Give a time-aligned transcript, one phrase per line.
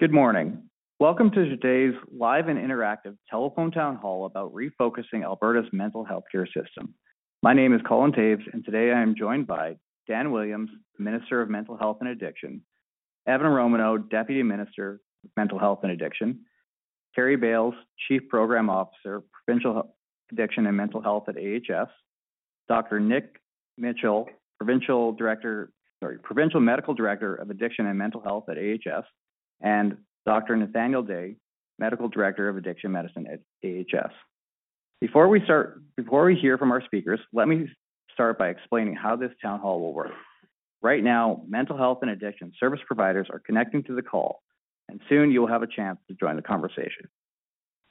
[0.00, 0.62] Good morning.
[1.00, 6.46] Welcome to today's live and interactive telephone town hall about refocusing Alberta's mental health care
[6.46, 6.94] system.
[7.42, 9.76] My name is Colin Toews, and today I am joined by
[10.06, 10.70] Dan Williams,
[11.00, 12.62] Minister of Mental Health and Addiction,
[13.26, 16.42] Evan Romanow, Deputy Minister of Mental Health and Addiction,
[17.16, 17.74] Kerry Bales,
[18.06, 19.96] Chief Program Officer, Provincial
[20.30, 21.88] Addiction and Mental Health at AHS,
[22.68, 23.00] Dr.
[23.00, 23.40] Nick
[23.76, 24.28] Mitchell,
[24.60, 25.10] Provincial
[26.60, 29.02] Medical Director of Addiction and Mental Health at AHS,
[29.60, 30.56] and Dr.
[30.56, 31.36] Nathaniel Day,
[31.78, 34.12] Medical Director of Addiction Medicine at AHS.
[35.00, 37.68] Before we start, before we hear from our speakers, let me
[38.12, 40.12] start by explaining how this town hall will work.
[40.82, 44.42] Right now, mental health and addiction service providers are connecting to the call,
[44.88, 47.08] and soon you will have a chance to join the conversation.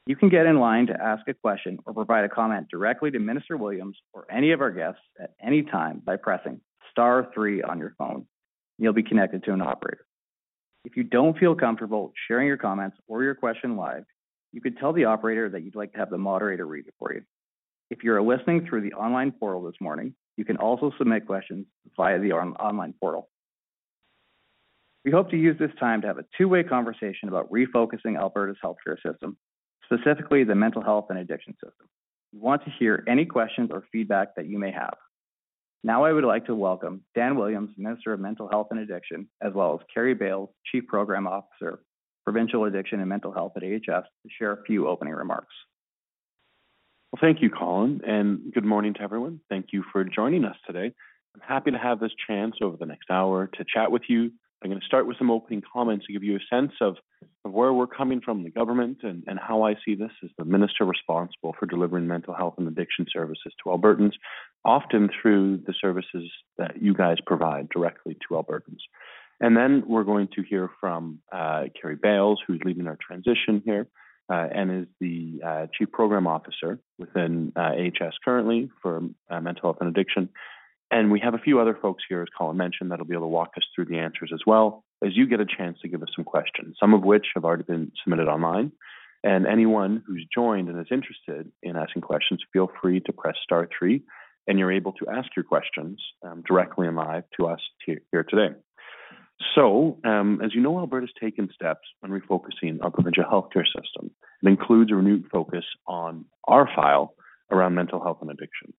[0.05, 3.19] You can get in line to ask a question or provide a comment directly to
[3.19, 7.77] Minister Williams or any of our guests at any time by pressing star three on
[7.77, 8.25] your phone.
[8.77, 10.06] You'll be connected to an operator.
[10.87, 14.05] If you don't feel comfortable sharing your comments or your question live,
[14.53, 17.13] you could tell the operator that you'd like to have the moderator read it for
[17.13, 17.23] you.
[17.89, 21.65] If you're listening through the online portal this morning, you can also submit questions
[21.97, 23.27] via the online portal.
[25.03, 28.95] We hope to use this time to have a two-way conversation about refocusing Alberta's healthcare
[29.05, 29.35] system,
[29.83, 31.89] specifically the mental health and addiction system.
[32.31, 34.95] We want to hear any questions or feedback that you may have.
[35.83, 39.53] Now, I would like to welcome Dan Williams, Minister of Mental Health and Addiction, as
[39.53, 41.79] well as Kerry Bales, Chief Program Officer,
[42.23, 45.53] Provincial Addiction and Mental Health at AHS, to share a few opening remarks.
[47.11, 49.39] Well, thank you, Colin, and good morning to everyone.
[49.49, 50.91] Thank you for joining us today.
[51.35, 54.31] I'm happy to have this chance over the next hour to chat with you.
[54.63, 56.95] I'm gonna start with some opening comments to give you a sense of
[57.43, 61.55] where we're coming from the government and how I see this as the minister responsible
[61.59, 64.13] for delivering mental health and addiction services to Albertans,
[64.65, 68.81] often through the services that you guys provide directly to Albertans.
[69.39, 73.87] And then we're going to hear from uh, Kerry Bales, who's leading our transition here,
[74.29, 79.89] uh, and is the uh, Chief Program Officer within AHS currently for mental health and
[79.89, 80.29] addiction.
[80.89, 83.27] And we have a few other folks here, as Colin mentioned, that'll be able to
[83.27, 86.09] walk us through the answers as well, as you get a chance to give us
[86.15, 88.71] some questions, some of which have already been submitted online.
[89.23, 93.67] And anyone who's joined and is interested in asking questions, feel free to press star
[93.77, 94.03] three,
[94.47, 98.55] and you're able to ask your questions um, directly and live to us here today.
[99.55, 104.11] So um, as you know, Alberta's taken steps on refocusing our provincial healthcare system.
[104.41, 107.13] It includes a renewed focus on our file
[107.51, 108.73] around mental health and addiction.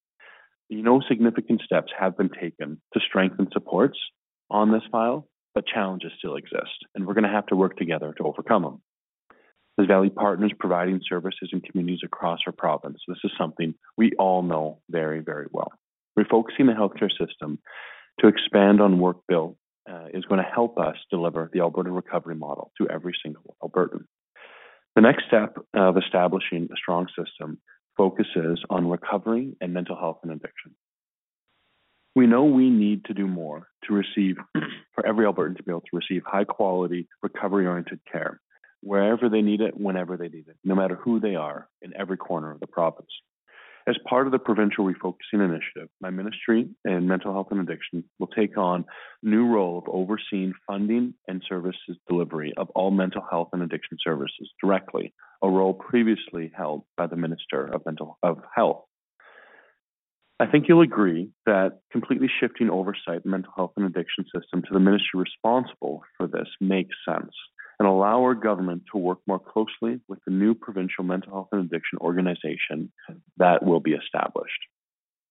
[0.68, 3.98] You know, significant steps have been taken to strengthen supports
[4.50, 8.24] on this file, but challenges still exist, and we're gonna have to work together to
[8.24, 8.82] overcome them.
[9.80, 14.42] As Valley partners providing services in communities across our province, this is something we all
[14.42, 15.72] know very, very well.
[16.18, 17.58] Refocusing the healthcare system
[18.20, 19.56] to expand on work built
[19.88, 24.04] uh, is gonna help us deliver the Alberta Recovery Model to every single Albertan.
[24.96, 27.58] The next step of establishing a strong system
[27.98, 30.74] focuses on recovery and mental health and addiction.
[32.14, 34.36] We know we need to do more to receive,
[34.94, 38.40] for every Albertan to be able to receive high-quality, recovery-oriented care
[38.80, 42.16] wherever they need it, whenever they need it, no matter who they are, in every
[42.16, 43.08] corner of the province.
[43.88, 48.26] As part of the provincial refocusing initiative, my ministry in mental health and addiction will
[48.26, 48.84] take on
[49.22, 54.50] new role of overseeing funding and services delivery of all mental health and addiction services
[54.62, 58.18] directly, a role previously held by the Minister of Mental
[58.54, 58.84] Health.
[60.38, 64.68] I think you'll agree that completely shifting oversight in mental health and addiction system to
[64.70, 67.32] the ministry responsible for this makes sense
[67.78, 71.64] and allow our government to work more closely with the new provincial mental health and
[71.64, 72.92] addiction organization
[73.36, 74.60] that will be established.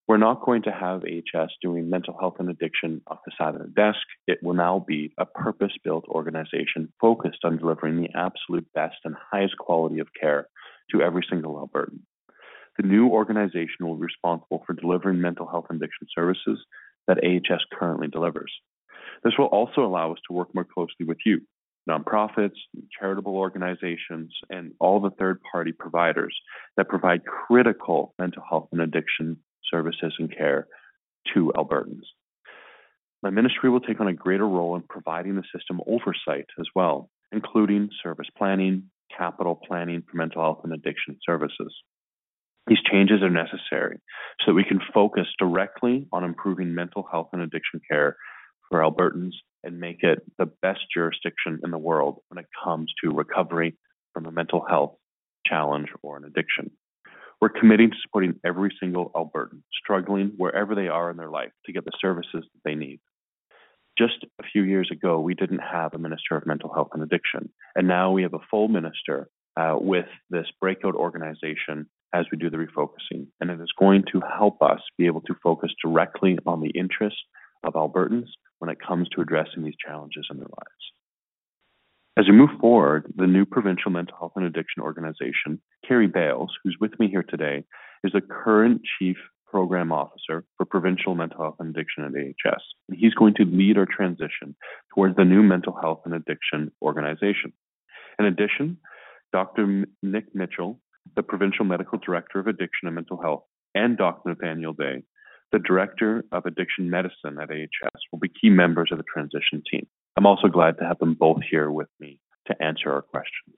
[0.08, 3.62] We're not going to have AHS doing mental health and addiction off the side of
[3.62, 4.00] the desk.
[4.26, 9.58] It will now be a purpose-built organization focused on delivering the absolute best and highest
[9.58, 10.48] quality of care
[10.92, 12.00] to every single Albertan.
[12.78, 16.64] The new organization will be responsible for delivering mental health and addiction services
[17.08, 18.54] that AHS currently delivers.
[19.26, 21.42] This will also allow us to work more closely with you,
[21.88, 22.56] nonprofits,
[23.00, 26.36] charitable organizations, and all the third-party providers
[26.76, 29.38] that provide critical mental health and addiction
[29.72, 30.68] services and care
[31.34, 32.06] to Albertans.
[33.24, 37.10] My ministry will take on a greater role in providing the system oversight as well,
[37.32, 41.74] including service planning, capital planning for mental health and addiction services.
[42.68, 44.00] These changes are necessary
[44.42, 48.18] so that we can focus directly on improving mental health and addiction care
[48.70, 49.34] for Albertans
[49.68, 53.76] and make it the best jurisdiction in the world when it comes to recovery
[54.14, 54.96] from a mental health
[55.46, 56.72] challenge or an addiction.
[57.40, 61.74] We're committing to supporting every single Albertan struggling wherever they are in their life to
[61.74, 63.00] get the services that they need.
[63.98, 67.50] Just a few years ago, we didn't have a Minister of Mental Health and Addiction,
[67.76, 69.28] and now we have a full minister
[69.58, 73.28] uh, with this breakout organization as we do the refocusing.
[73.42, 77.20] And it is going to help us be able to focus directly on the interests
[77.64, 80.88] of Albertans when it comes to addressing these challenges in their lives.
[82.18, 86.78] As we move forward, the new provincial mental health and addiction organization, Kerry Bales, who's
[86.80, 87.64] with me here today,
[88.04, 92.62] is the current Chief Program Officer for Provincial Mental Health and Addiction at AHS.
[92.90, 94.56] And he's going to lead our transition
[94.94, 97.54] towards the new mental health and addiction organization.
[98.20, 98.78] In addition,
[99.32, 99.86] Dr.
[100.02, 100.80] Nick Mitchell,
[101.16, 103.44] the Provincial Medical Director of Addiction and Mental Health,
[103.76, 104.30] and Dr.
[104.30, 105.04] Nathaniel Day,
[105.52, 109.88] the Director of Addiction Medicine at AHS, will be key members of the transition team.
[110.18, 113.56] I'm also glad to have them both here with me to answer our questions.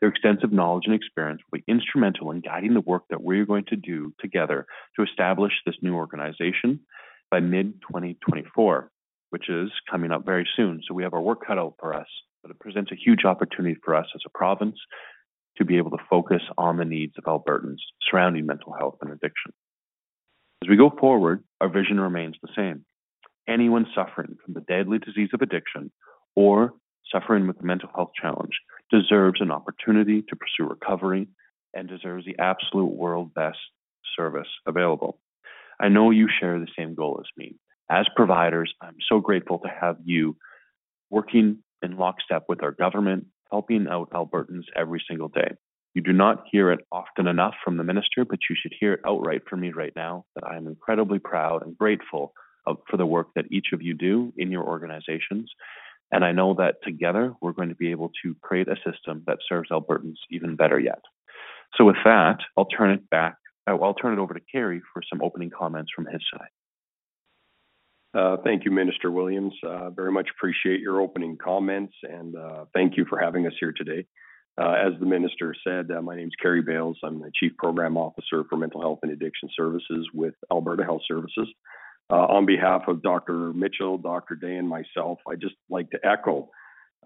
[0.00, 3.66] Their extensive knowledge and experience will be instrumental in guiding the work that we're going
[3.66, 4.66] to do together
[4.96, 6.80] to establish this new organization
[7.30, 8.88] by mid-2024,
[9.30, 10.82] which is coming up very soon.
[10.86, 12.08] So we have our work cut out for us,
[12.42, 14.76] but it presents a huge opportunity for us as a province
[15.58, 17.78] to be able to focus on the needs of Albertans
[18.10, 19.52] surrounding mental health and addiction.
[20.62, 22.84] As we go forward, our vision remains the same.
[23.48, 25.90] Anyone suffering from the deadly disease of addiction
[26.36, 26.74] or
[27.10, 28.52] suffering with a mental health challenge
[28.88, 31.26] deserves an opportunity to pursue recovery
[31.74, 33.58] and deserves the absolute world best
[34.16, 35.18] service available.
[35.80, 37.56] I know you share the same goal as me.
[37.90, 40.36] As providers, I'm so grateful to have you
[41.10, 45.56] working in lockstep with our government, helping out Albertans every single day.
[45.94, 49.00] You do not hear it often enough from the minister, but you should hear it
[49.06, 52.32] outright from me right now that I am incredibly proud and grateful
[52.66, 55.50] of, for the work that each of you do in your organizations.
[56.10, 59.38] And I know that together we're going to be able to create a system that
[59.48, 61.00] serves Albertans even better yet.
[61.76, 63.36] So with that, I'll turn it back.
[63.66, 66.48] I'll turn it over to Kerry for some opening comments from his side.
[68.14, 69.54] Uh, thank you, Minister Williams.
[69.66, 73.72] Uh, very much appreciate your opening comments, and uh, thank you for having us here
[73.72, 74.04] today.
[74.60, 76.98] Uh, as the minister said, uh, my name is Kerry Bales.
[77.02, 81.48] I'm the Chief Program Officer for Mental Health and Addiction Services with Alberta Health Services.
[82.10, 83.54] Uh, on behalf of Dr.
[83.54, 84.34] Mitchell, Dr.
[84.34, 86.50] Day, and myself, I'd just like to echo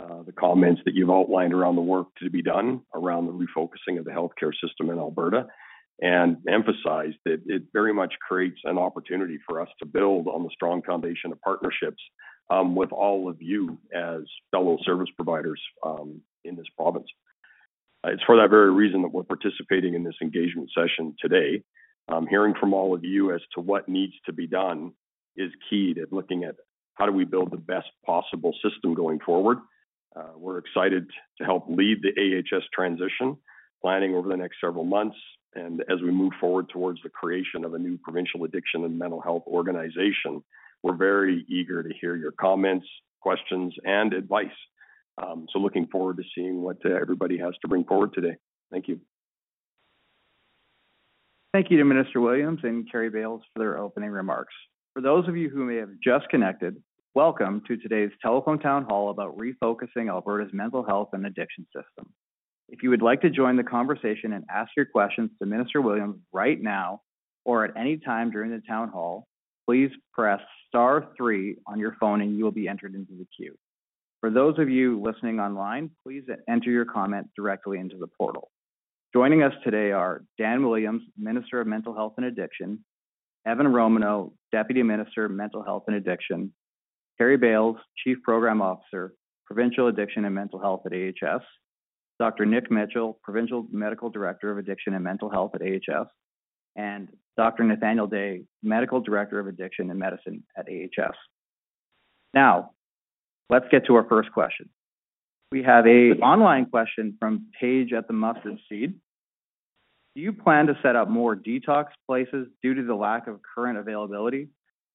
[0.01, 3.99] uh, the comments that you've outlined around the work to be done around the refocusing
[3.99, 5.47] of the healthcare system in Alberta
[6.01, 10.51] and emphasize that it very much creates an opportunity for us to build on the
[10.53, 12.03] strong foundation of partnerships
[12.51, 17.07] um, with all of you as fellow service providers um, in this province.
[18.07, 21.63] Uh, it's for that very reason that we're participating in this engagement session today.
[22.09, 24.93] Um, hearing from all of you as to what needs to be done
[25.37, 26.55] is key to looking at
[26.95, 29.59] how do we build the best possible system going forward.
[30.15, 33.37] Uh, we're excited to help lead the AHS transition,
[33.83, 35.17] planning over the next several months,
[35.55, 39.21] and as we move forward towards the creation of a new provincial addiction and mental
[39.21, 40.43] health organization,
[40.83, 42.87] we're very eager to hear your comments,
[43.21, 44.47] questions, and advice.
[45.23, 48.37] Um, so looking forward to seeing what uh, everybody has to bring forward today.
[48.71, 49.01] Thank you.
[51.53, 54.53] Thank you to Minister Williams and Kerry Bales for their opening remarks.
[54.93, 56.77] For those of you who may have just connected,
[57.15, 62.13] welcome to today's telephone town hall about refocusing Alberta's mental health and addiction system.
[62.69, 66.17] If you would like to join the conversation and ask your questions to Minister Williams
[66.33, 67.01] right now
[67.45, 69.27] or at any time during the town hall,
[69.67, 73.57] please press star three on your phone and you will be entered into the queue.
[74.27, 78.51] For those of you listening online, please enter your comment directly into the portal.
[79.15, 82.85] Joining us today are Dan Williams, Minister of Mental Health and Addiction,
[83.47, 86.53] Evan Romanow, Deputy Minister, Mental Health and Addiction,
[87.19, 89.15] Kerry Bales, Chief Program Officer,
[89.45, 91.43] Provincial Addiction and Mental Health at AHS,
[92.19, 92.47] Dr.
[92.47, 96.09] Nick Mitchell, Provincial Medical Director of Addiction and Mental Health at AHS,
[96.75, 97.63] and Dr.
[97.63, 101.15] Nathaniel Day, Medical Director of Addiction and Medicine at AHS.
[102.35, 102.73] Now,
[103.51, 104.69] let's get to our first question.
[105.53, 108.95] We have an online question from Paige at the Mustard Seed.
[110.17, 113.79] Do you plan to set up more detox places due to the lack of current
[113.79, 114.49] availability?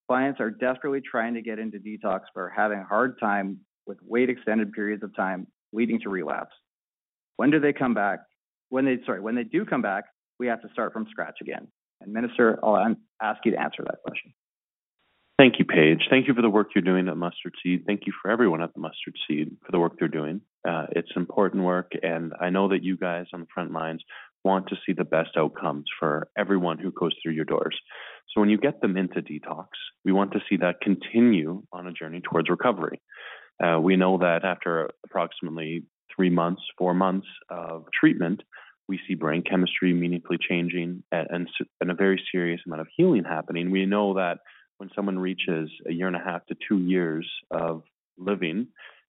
[0.09, 3.97] Clients are desperately trying to get into detox but are having a hard time with
[4.03, 6.53] wait extended periods of time leading to relapse.
[7.37, 8.19] When do they come back?
[8.69, 10.05] When they, sorry, when they do come back,
[10.39, 11.67] we have to start from scratch again.
[12.01, 14.33] And Minister, I'll ask you to answer that question.
[15.41, 16.03] Thank you, Paige.
[16.07, 17.85] Thank you for the work you're doing at Mustard Seed.
[17.87, 20.41] Thank you for everyone at the Mustard Seed for the work they're doing.
[20.69, 24.03] Uh, it's important work, and I know that you guys on the front lines
[24.43, 27.75] want to see the best outcomes for everyone who goes through your doors.
[28.29, 29.65] So when you get them into detox,
[30.05, 33.01] we want to see that continue on a journey towards recovery.
[33.63, 38.43] Uh, we know that after approximately three months, four months of treatment,
[38.87, 43.23] we see brain chemistry meaningfully changing and, and, and a very serious amount of healing
[43.23, 43.71] happening.
[43.71, 44.37] We know that
[44.81, 47.83] when someone reaches a year and a half to two years of
[48.17, 48.65] living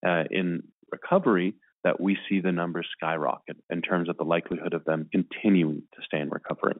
[0.07, 4.85] uh, in recovery, that we see the numbers skyrocket in terms of the likelihood of
[4.85, 6.75] them continuing to stay in recovery.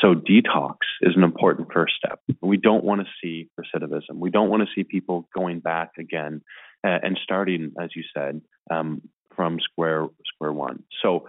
[0.00, 2.20] So detox is an important first step.
[2.40, 4.14] We don't want to see recidivism.
[4.14, 6.40] We don't want to see people going back again
[6.82, 9.02] uh, and starting, as you said, um,
[9.36, 10.84] from square square one.
[11.02, 11.28] So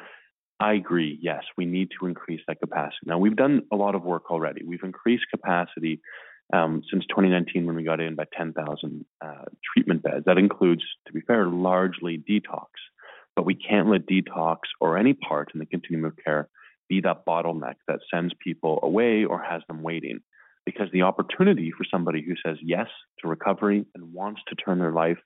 [0.61, 1.19] I agree.
[1.21, 3.05] Yes, we need to increase that capacity.
[3.05, 4.63] Now we've done a lot of work already.
[4.63, 5.99] We've increased capacity
[6.53, 9.27] um, since 2019 when we got in by 10,000 uh,
[9.73, 10.25] treatment beds.
[10.25, 12.67] That includes, to be fair, largely detox.
[13.35, 16.47] But we can't let detox or any part in the continuum of care
[16.87, 20.19] be that bottleneck that sends people away or has them waiting.
[20.65, 22.87] Because the opportunity for somebody who says yes
[23.19, 25.17] to recovery and wants to turn their life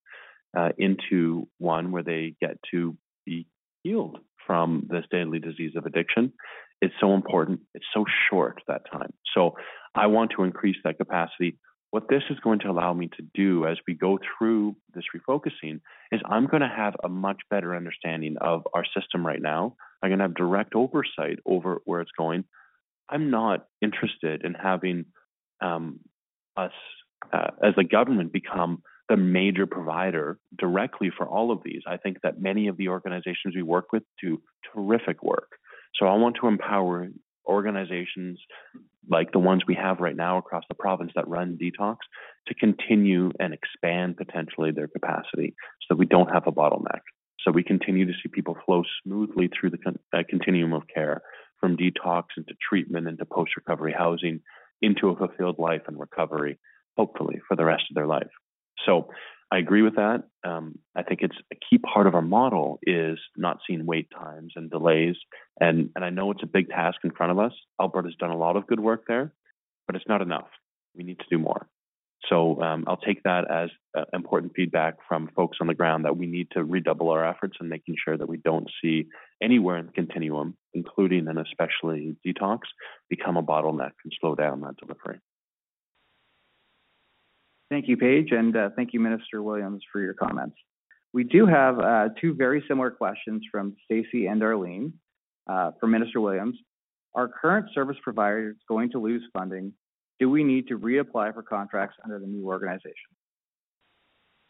[0.58, 3.46] uh, into one where they get to be
[3.84, 4.18] healed
[4.48, 6.34] from this deadly disease of addiction
[6.82, 7.60] is so important.
[7.74, 9.14] It's so short that time.
[9.36, 9.56] So
[9.94, 11.58] I want to increase that capacity.
[11.92, 15.82] What this is going to allow me to do as we go through this refocusing
[16.12, 19.76] is I'm going to have a much better understanding of our system right now.
[20.02, 22.44] I'm going to have direct oversight over where it's going.
[23.10, 25.06] I'm not interested in having
[25.62, 26.00] um,
[26.56, 26.74] us
[27.34, 31.82] uh, as a government become the major provider directly for all of these.
[31.88, 34.42] I think that many of the organizations we work with do
[34.74, 35.52] terrific work.
[35.96, 37.08] So I want to empower
[37.48, 38.40] organizations
[39.10, 41.98] like the ones we have right now across the province that run detox
[42.48, 47.02] to continue and expand potentially their capacity so that we don't have a bottleneck.
[47.40, 51.22] So we continue to see people flow smoothly through the con- uh, continuum of care
[51.60, 54.42] from detox into treatment into post recovery housing
[54.82, 56.60] into a fulfilled life and recovery,
[56.98, 58.28] hopefully for the rest of their life.
[58.86, 59.10] So
[59.52, 60.24] I agree with that.
[60.44, 64.54] Um, I think it's a key part of our model is not seeing wait times
[64.56, 65.16] and delays.
[65.60, 67.54] And, and I know it's a big task in front of us.
[67.80, 69.32] Alberta's done a lot of good work there,
[69.88, 70.48] but it's not enough.
[70.96, 71.68] We need to do more.
[72.30, 76.18] So um, I'll take that as uh, important feedback from folks on the ground that
[76.18, 79.08] we need to redouble our efforts in making sure that we don't see
[79.42, 82.62] anywhere in the continuum, including and especially detox,
[83.10, 85.20] become a bottleneck and slow down that delivery.
[87.70, 90.56] Thank you, Paige, and uh, thank you, Minister Williams, for your comments.
[91.14, 94.94] We do have uh, two very similar questions from Stacy and Arlene
[95.50, 96.58] uh, for Minister Williams.
[97.16, 99.74] Are current service providers going to lose funding?
[100.20, 102.94] Do we need to reapply for contracts under the new organization?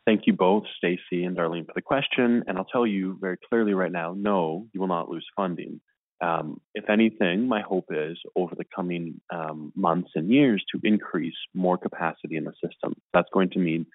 [0.05, 2.43] Thank you both, Stacy and Darlene, for the question.
[2.47, 5.81] And I'll tell you very clearly right now, no, you will not lose funding.
[6.19, 11.35] Um, if anything, my hope is over the coming um, months and years to increase
[11.53, 12.95] more capacity in the system.
[13.13, 13.85] That's going to mean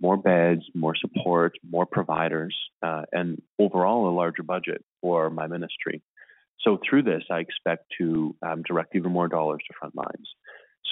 [0.00, 6.02] more beds, more support, more providers, uh, and overall a larger budget for my ministry.
[6.60, 10.28] So through this, I expect to um, direct even more dollars to front lines.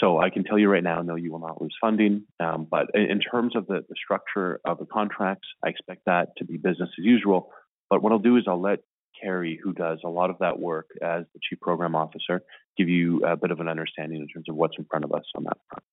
[0.00, 2.24] So I can tell you right now, no, you will not lose funding.
[2.40, 6.44] Um, but in terms of the, the structure of the contracts, I expect that to
[6.44, 7.50] be business as usual.
[7.88, 8.80] But what I'll do is I'll let
[9.22, 12.42] Kerry, who does a lot of that work as the Chief Program Officer,
[12.76, 15.24] give you a bit of an understanding in terms of what's in front of us
[15.34, 15.84] on that front.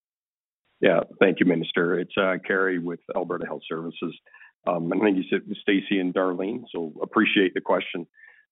[0.82, 2.00] Yeah, thank you, Minister.
[2.00, 4.18] It's uh, Kerry with Alberta Health Services.
[4.68, 8.08] Um, I think you said Stacy and Darlene, so appreciate the question.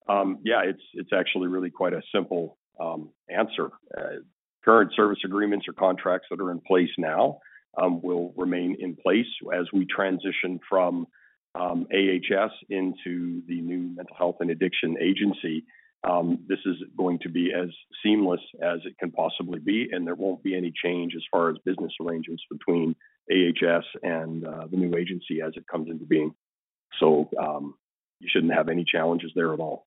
[0.10, 3.70] Um, yeah, it's it's actually really quite a simple um, answer.
[3.98, 4.22] Uh,
[4.64, 7.40] current service agreements or contracts that are in place now
[7.82, 9.26] um, will remain in place
[9.58, 11.08] as we transition from
[11.60, 15.66] um, AHS into the new mental health and addiction agency,
[16.08, 17.70] um, this is going to be as
[18.04, 21.58] seamless as it can possibly be, and there won't be any change as far as
[21.66, 22.96] business arrangements between
[23.32, 26.34] AHS and uh, the new agency as it comes into being.
[27.00, 27.74] So um,
[28.20, 29.86] you shouldn't have any challenges there at all.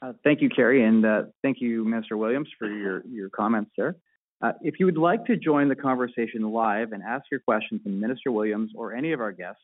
[0.00, 3.96] Uh, thank you, Kerry, and uh, thank you, Minister Williams, for your, your comments there.
[4.40, 7.88] Uh, if you would like to join the conversation live and ask your question to
[7.88, 9.62] Minister Williams or any of our guests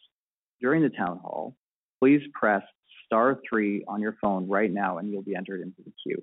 [0.61, 1.55] during the town hall,
[2.01, 2.63] please press
[3.07, 6.23] star three on your phone right now and you'll be entered into the queue.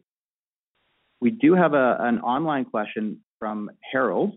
[1.22, 4.34] We do have a, an online question from Harold.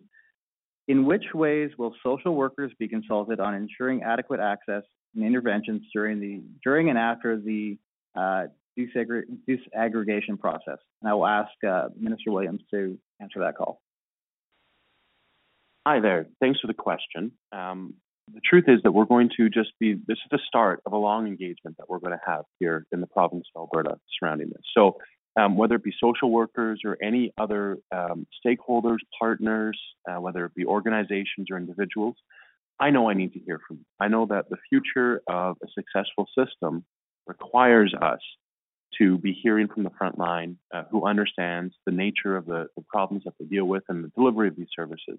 [0.86, 4.82] In which ways will social workers be consulted on ensuring adequate access
[5.14, 7.78] and interventions during the during and after the
[8.14, 8.44] uh,
[8.78, 10.76] disaggregation process?
[11.00, 13.80] And I will ask uh, Minister Williams to answer that call.
[15.86, 16.26] Hi there.
[16.40, 17.32] Thanks for the question.
[17.52, 17.92] Um,
[18.32, 20.96] the truth is that we're going to just be, this is the start of a
[20.96, 24.62] long engagement that we're going to have here in the province of Alberta surrounding this.
[24.74, 24.96] So,
[25.36, 30.54] um, whether it be social workers or any other um, stakeholders, partners, uh, whether it
[30.54, 32.14] be organizations or individuals,
[32.80, 33.84] I know I need to hear from you.
[34.00, 36.84] I know that the future of a successful system
[37.26, 38.20] requires us
[38.98, 42.84] to be hearing from the front line, uh, who understands the nature of the, the
[42.88, 45.18] problems that they deal with and the delivery of these services.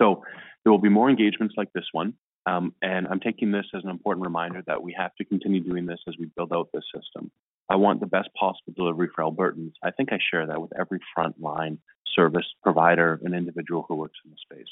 [0.00, 0.22] So
[0.64, 2.14] there will be more engagements like this one.
[2.46, 5.86] Um, and I'm taking this as an important reminder that we have to continue doing
[5.86, 7.30] this as we build out this system.
[7.70, 9.72] I want the best possible delivery for Albertans.
[9.82, 11.78] I think I share that with every frontline
[12.14, 14.68] service provider and individual who works in the space.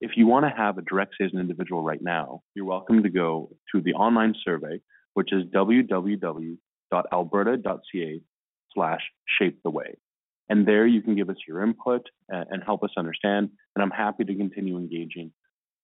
[0.00, 3.02] If you want to have a direct say as an individual right now, you're welcome
[3.02, 4.82] to go to the online survey,
[5.14, 8.20] which is www.alberta.ca
[8.74, 9.00] slash
[9.38, 9.96] shape the way.
[10.48, 13.50] And there you can give us your input and help us understand.
[13.74, 15.32] And I'm happy to continue engaging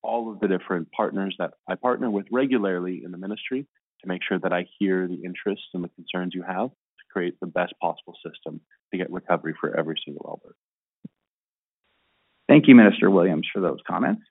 [0.03, 3.67] all of the different partners that I partner with regularly in the ministry
[4.03, 7.41] to make sure that I hear the interests and the concerns you have to create
[7.41, 8.61] the best possible system
[8.93, 10.55] to get recovery for every single Alberta.
[12.49, 14.23] Thank you, Minister Williams, for those comments.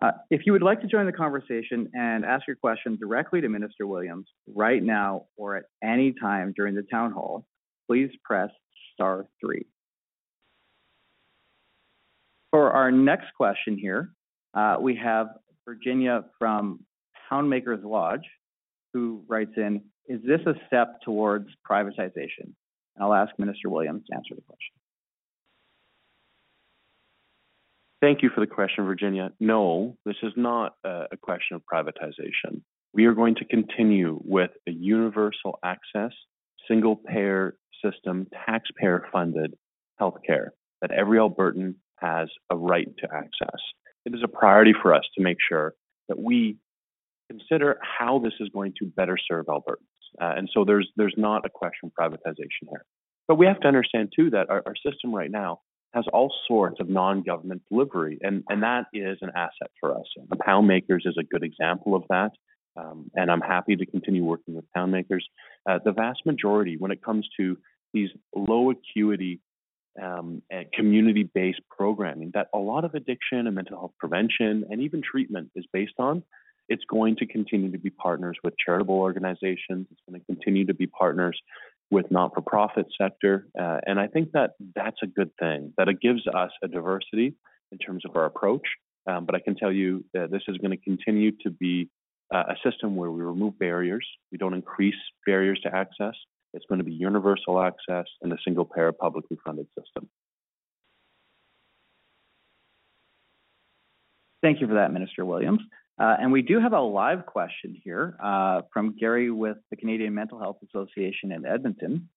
[0.00, 3.48] Uh, if you would like to join the conversation and ask your question directly to
[3.48, 7.44] Minister Williams right now or at any time during the town hall,
[7.88, 8.50] please press
[8.94, 9.66] star three.
[12.68, 14.12] For our next question here,
[14.52, 15.28] uh, we have
[15.64, 16.80] Virginia from
[17.32, 18.26] Poundmakers Lodge,
[18.92, 22.44] who writes in, is this a step towards privatization?
[22.44, 24.74] And I'll ask Minister Williams to answer the question.
[28.02, 29.32] Thank you for the question, Virginia.
[29.40, 32.60] No, this is not a question of privatization.
[32.92, 36.12] We are going to continue with a universal access,
[36.68, 39.54] single payer system, taxpayer funded
[39.98, 40.48] healthcare
[40.82, 43.60] that every Albertan has a right to access.
[44.04, 45.74] It is a priority for us to make sure
[46.08, 46.56] that we
[47.30, 49.76] consider how this is going to better serve Albertans.
[50.20, 52.84] Uh, and so there's there's not a question of privatization here.
[53.26, 55.60] But we have to understand too that our, our system right now
[55.94, 60.04] has all sorts of non-government delivery, and, and that is an asset for us.
[60.28, 62.32] The Poundmakers is a good example of that.
[62.76, 65.22] Um, and I'm happy to continue working with Poundmakers.
[65.68, 67.56] Uh, the vast majority, when it comes to
[67.92, 69.40] these low acuity
[70.02, 70.42] um,
[70.74, 75.50] community based programming that a lot of addiction and mental health prevention and even treatment
[75.54, 76.22] is based on,
[76.68, 79.86] it's going to continue to be partners with charitable organizations.
[79.90, 81.38] It's going to continue to be partners
[81.90, 85.72] with not-for-profit sector, uh, and I think that that's a good thing.
[85.78, 87.34] That it gives us a diversity
[87.72, 88.66] in terms of our approach.
[89.06, 91.88] Um, but I can tell you that this is going to continue to be
[92.34, 94.06] uh, a system where we remove barriers.
[94.30, 96.14] We don't increase barriers to access.
[96.54, 100.08] It's going to be universal access and a single payer publicly funded system.
[104.42, 105.60] Thank you for that, Minister Williams.
[106.00, 110.14] Uh, and we do have a live question here uh, from Gary with the Canadian
[110.14, 112.08] Mental Health Association in Edmonton.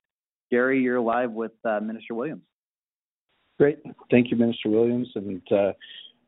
[0.52, 2.44] Gary, you're live with uh, Minister Williams.
[3.58, 3.80] Great.
[4.12, 5.10] Thank you, Minister Williams.
[5.16, 5.74] And uh,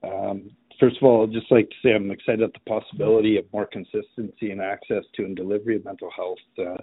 [0.03, 0.51] um,
[0.83, 3.65] first of all, I'd just like to say I'm excited at the possibility of more
[3.65, 6.81] consistency and access to and delivery of mental health uh,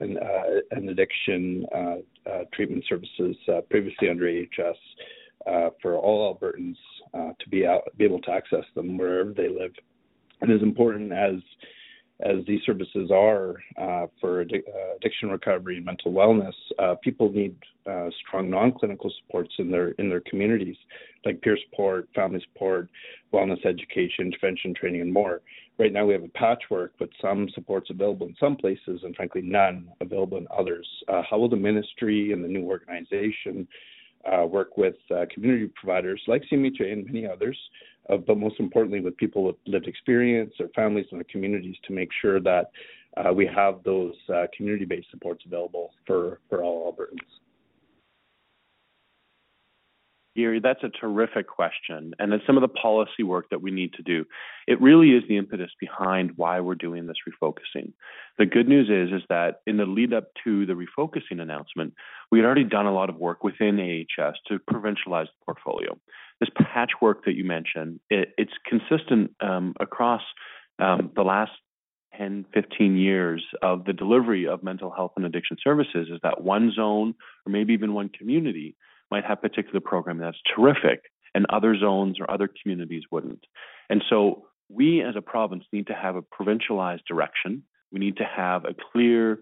[0.00, 4.76] and, uh, and, addiction uh, uh, treatment services uh, previously under AHS
[5.80, 6.76] for all Albertans
[7.14, 9.72] to be, out, be able to access them wherever they live.
[10.42, 11.36] And as important as
[12.20, 14.44] as these services are uh, for uh,
[14.96, 17.54] addiction recovery and mental wellness, uh, people need
[17.86, 20.76] uh, strong non-clinical supports in their in their communities,
[21.24, 22.88] like peer support, family support,
[23.32, 25.40] wellness education, intervention training, and more.
[25.78, 29.42] Right now, we have a patchwork with some supports available in some places and, frankly,
[29.42, 30.88] none available in others.
[31.06, 33.68] Uh, how will the ministry and the new organization
[34.24, 34.96] uh, work with
[35.32, 37.56] community providers like CMHA and many others
[38.08, 41.92] uh, but most importantly with people with lived experience, their families, and their communities to
[41.92, 42.70] make sure that
[43.16, 47.18] uh, we have those uh, community-based supports available for, for all Albertans.
[50.38, 52.12] Gary, that's a terrific question.
[52.18, 54.24] And it's some of the policy work that we need to do.
[54.66, 57.92] It really is the impetus behind why we're doing this refocusing.
[58.38, 61.94] The good news is, is that in the lead up to the refocusing announcement,
[62.30, 65.98] we had already done a lot of work within AHS to provincialize the portfolio
[66.40, 70.22] this patchwork that you mentioned, it, it's consistent um, across
[70.78, 71.50] um, the last
[72.16, 76.72] 10, 15 years of the delivery of mental health and addiction services is that one
[76.74, 77.14] zone
[77.46, 78.76] or maybe even one community
[79.10, 81.02] might have particular program that's terrific
[81.34, 83.44] and other zones or other communities wouldn't.
[83.90, 87.62] And so we as a province need to have a provincialized direction.
[87.92, 89.40] We need to have a clear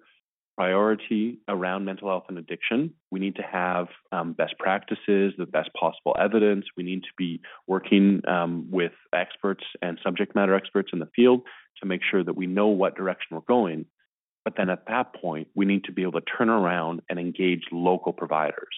[0.57, 2.95] priority around mental health and addiction.
[3.11, 6.65] We need to have um, best practices, the best possible evidence.
[6.77, 11.43] We need to be working um, with experts and subject matter experts in the field
[11.83, 13.85] to make sure that we know what direction we're going.
[14.45, 17.65] But then at that point, we need to be able to turn around and engage
[17.71, 18.75] local providers.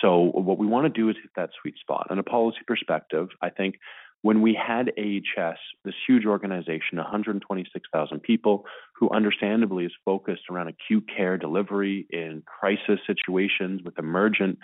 [0.00, 2.08] So what we want to do is hit that sweet spot.
[2.10, 3.76] In a policy perspective, I think
[4.22, 11.08] when we had AHS, this huge organization, 126,000 people, who understandably is focused around acute
[11.14, 14.58] care delivery in crisis situations with emergent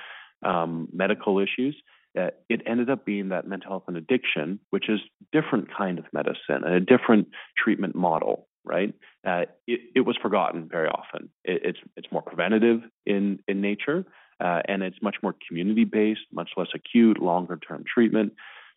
[0.45, 1.75] um, medical issues,
[2.19, 5.01] uh, it ended up being that mental health and addiction, which is
[5.33, 8.95] different kind of medicine and a different treatment model, right?
[9.27, 11.29] Uh, it, it, was forgotten very often.
[11.45, 14.07] It, it's it's more preventative in in nature,
[14.41, 18.33] uh, and it's much more community based, much less acute, longer term treatment.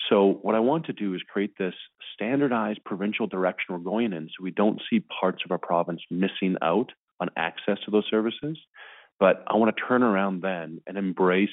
[0.10, 1.74] So what I want to do is create this
[2.14, 6.56] standardized provincial direction we're going in, so we don't see parts of our province missing
[6.62, 8.58] out on access to those services.
[9.20, 11.50] But I want to turn around then and embrace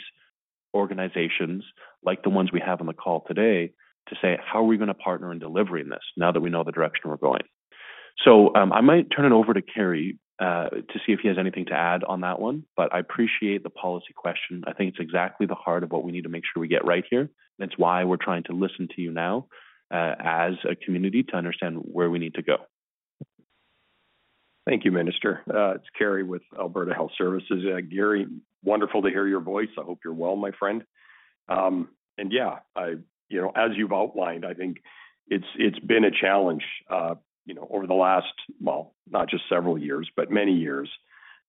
[0.75, 1.65] organizations
[2.05, 3.73] like the ones we have on the call today
[4.09, 6.63] to say, how are we going to partner in delivering this now that we know
[6.63, 7.43] the direction we're going?
[8.25, 11.39] So um, I might turn it over to Kerry uh, to see if he has
[11.39, 14.65] anything to add on that one, but I appreciate the policy question.
[14.67, 16.85] I think it's exactly the heart of what we need to make sure we get
[16.85, 17.31] right here.
[17.59, 19.47] That's why we're trying to listen to you now
[19.91, 22.57] uh, as a community to understand where we need to go.
[24.67, 25.43] Thank you, Minister.
[25.49, 27.65] Uh, it's Kerry with Alberta Health Services.
[27.65, 28.27] Uh, Gary,
[28.65, 29.69] wonderful to hear your voice.
[29.79, 30.83] I hope you're well, my friend.
[31.49, 32.95] Um, and yeah, I,
[33.29, 34.79] you know, as you've outlined, I think
[35.29, 37.15] it's it's been a challenge, uh,
[37.47, 38.27] you know, over the last,
[38.61, 40.91] well, not just several years, but many years,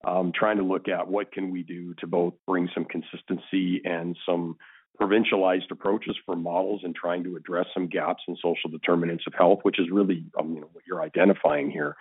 [0.08, 4.16] um, trying to look at what can we do to both bring some consistency and
[4.26, 4.56] some
[5.00, 9.60] provincialized approaches for models and trying to address some gaps in social determinants of health,
[9.64, 11.96] which is really um, you know, what you're identifying here.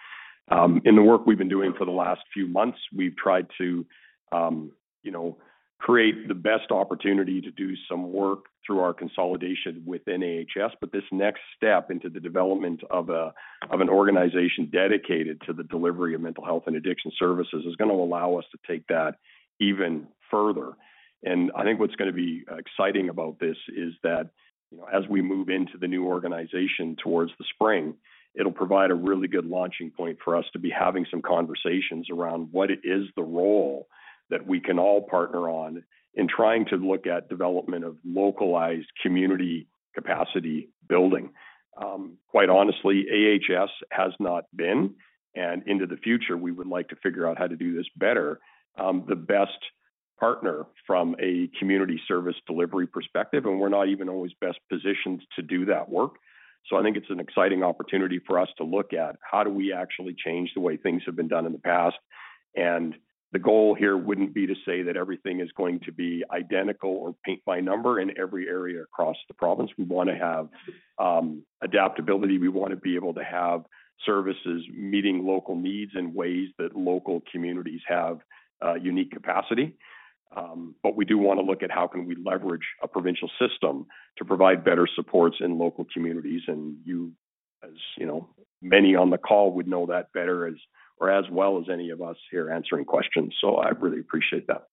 [0.51, 3.85] Um, in the work we've been doing for the last few months, we've tried to,
[4.31, 5.39] um, you know,
[5.79, 10.73] create the best opportunity to do some work through our consolidation within AHS.
[10.81, 13.33] But this next step into the development of a
[13.71, 17.91] of an organization dedicated to the delivery of mental health and addiction services is going
[17.91, 19.17] to allow us to take that
[19.61, 20.73] even further.
[21.23, 24.31] And I think what's going to be exciting about this is that,
[24.71, 27.95] you know, as we move into the new organization towards the spring,
[28.35, 32.49] it'll provide a really good launching point for us to be having some conversations around
[32.53, 33.89] what is the role
[34.31, 35.83] that we can all partner on
[36.15, 41.31] in trying to look at development of localized community capacity building.
[41.83, 44.95] Um, quite honestly, AHS has not been,
[45.35, 48.41] and into the future, we would like to figure out how to do this better.
[48.79, 49.59] Um, the best
[50.19, 55.43] partner from a community service delivery perspective, and we're not even always best positioned to
[55.43, 56.13] do that work.
[56.69, 59.73] So I think it's an exciting opportunity for us to look at how do we
[59.73, 61.97] actually change the way things have been done in the past.
[62.57, 62.95] And
[63.33, 67.15] the goal here wouldn't be to say that everything is going to be identical or
[67.25, 69.71] paint by number in every area across the province.
[69.77, 70.49] We want to have
[70.99, 72.39] um, adaptability.
[72.39, 73.65] We want to be able to have
[74.05, 78.19] services meeting local needs in ways that local communities have
[78.65, 79.75] uh, unique capacity.
[80.37, 83.87] Um, but we do want to look at how can we leverage a provincial system
[84.19, 86.43] to provide better supports in local communities.
[86.47, 87.13] And you,
[87.65, 88.29] as you know,
[88.61, 90.55] many on the call would know that better as
[90.99, 93.35] or as well as any of us here answering questions.
[93.41, 94.69] So I really appreciate that.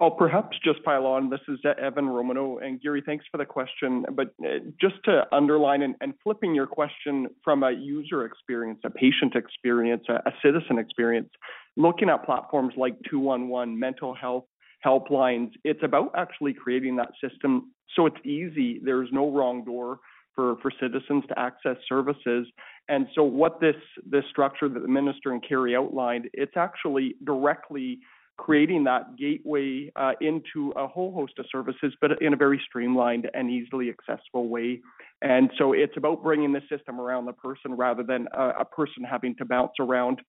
[0.00, 1.28] I'll perhaps just pile on.
[1.28, 2.64] This is Evan Romanow.
[2.64, 4.06] And Gary, thanks for the question.
[4.12, 8.90] But uh, just to underline and, and flipping your question from a user experience, a
[8.90, 11.30] patient experience, a, a citizen experience,
[11.76, 14.44] looking at platforms like 211, mental health,
[14.86, 15.50] helplines.
[15.64, 18.80] It's about actually creating that system so it's easy.
[18.82, 20.00] There's no wrong door
[20.38, 22.46] for, for citizens to access services.
[22.88, 23.74] And so what this
[24.08, 27.98] this structure that the minister and Kerry outlined, it's actually directly
[28.36, 33.28] creating that gateway uh, into a whole host of services, but in a very streamlined
[33.34, 34.80] and easily accessible way.
[35.22, 39.02] And so it's about bringing the system around the person rather than a, a person
[39.02, 40.20] having to bounce around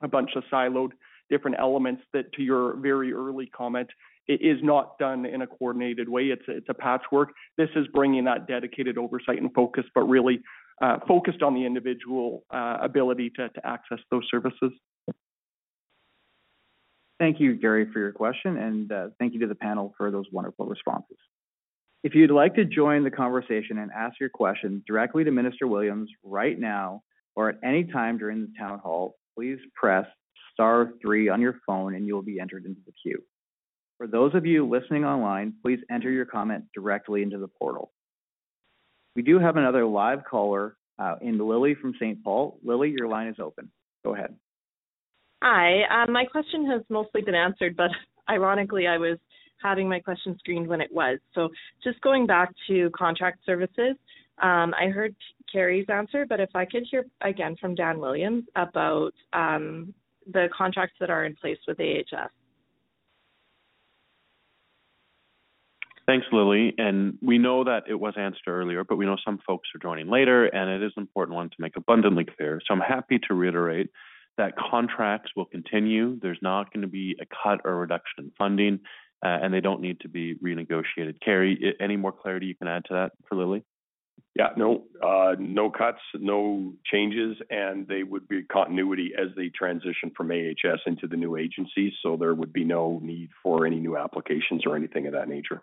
[0.00, 0.90] a bunch of siloed
[1.30, 3.88] different elements that, to your very early comment,
[4.28, 6.24] it is not done in a coordinated way.
[6.24, 7.30] It's a, it's a patchwork.
[7.56, 10.40] This is bringing that dedicated oversight and focus, but really
[10.82, 14.72] uh, focused on the individual uh, ability to, to access those services.
[17.18, 20.26] Thank you, Gary, for your question, and uh, thank you to the panel for those
[20.30, 21.16] wonderful responses.
[22.04, 26.10] If you'd like to join the conversation and ask your question directly to Minister Williams
[26.22, 27.02] right now
[27.34, 30.06] or at any time during the town hall, please press
[30.56, 33.22] star three on your phone and you will be entered into the queue.
[33.98, 37.92] For those of you listening online, please enter your comment directly into the portal.
[39.14, 42.22] We do have another live caller uh, in Lily from St.
[42.24, 42.58] Paul.
[42.62, 43.70] Lily, your line is open.
[44.04, 44.34] Go ahead.
[45.42, 45.82] Hi.
[45.84, 47.90] Um, my question has mostly been answered, but
[48.30, 49.18] ironically, I was
[49.62, 51.18] having my question screened when it was.
[51.34, 51.48] So
[51.82, 53.96] just going back to contract services,
[54.42, 55.14] um, I heard
[55.50, 59.94] Kerry's answer, but if I could hear again from Dan Williams about um,
[60.30, 62.30] the contracts that are in place with AHS.
[66.06, 66.72] Thanks, Lily.
[66.78, 70.08] And we know that it was answered earlier, but we know some folks are joining
[70.08, 72.60] later, and it is an important one to make abundantly clear.
[72.64, 73.90] So I'm happy to reiterate
[74.38, 76.18] that contracts will continue.
[76.20, 78.80] There's not going to be a cut or reduction in funding,
[79.24, 81.20] uh, and they don't need to be renegotiated.
[81.24, 83.64] Kerry, any more clarity you can add to that for Lily?
[84.36, 90.12] Yeah, no, uh, no cuts, no changes, and they would be continuity as they transition
[90.14, 91.94] from AHS into the new agency.
[92.02, 95.62] So there would be no need for any new applications or anything of that nature.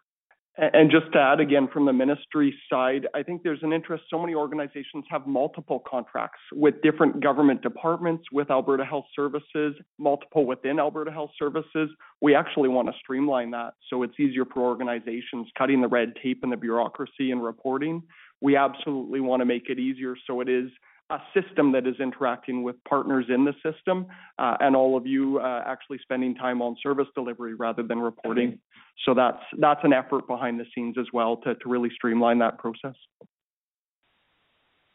[0.56, 4.04] And just to add again from the ministry side, I think there's an interest.
[4.12, 10.46] So many organizations have multiple contracts with different government departments, with Alberta Health Services, multiple
[10.46, 11.90] within Alberta Health Services.
[12.22, 16.42] We actually want to streamline that so it's easier for organizations, cutting the red tape
[16.44, 18.04] and the bureaucracy and reporting.
[18.44, 20.70] We absolutely want to make it easier so it is
[21.10, 24.06] a system that is interacting with partners in the system
[24.38, 28.60] uh, and all of you uh, actually spending time on service delivery rather than reporting.
[29.06, 32.58] So that's that's an effort behind the scenes as well to, to really streamline that
[32.58, 32.96] process.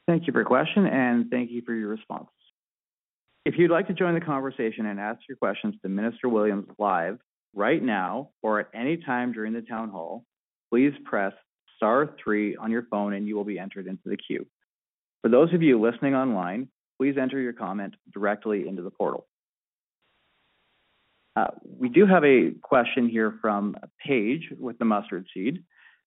[0.07, 2.29] Thank you for your question and thank you for your response.
[3.45, 7.19] If you'd like to join the conversation and ask your questions to Minister Williams live
[7.55, 10.25] right now or at any time during the town hall,
[10.71, 11.33] please press
[11.79, 14.47] star three on your phone and you will be entered into the queue.
[15.23, 16.69] For those of you listening online,
[17.01, 19.27] please enter your comment directly into the portal.
[21.37, 25.63] Uh, we do have a question here from Paige with the mustard seed.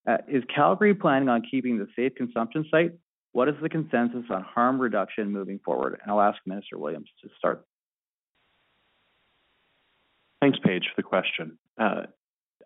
[0.07, 2.91] Uh, is Calgary planning on keeping the safe consumption site?
[3.31, 5.99] What is the consensus on harm reduction moving forward?
[6.01, 7.65] And I'll ask Minister Williams to start.
[10.41, 11.57] Thanks, Paige, for the question.
[11.79, 12.03] Uh,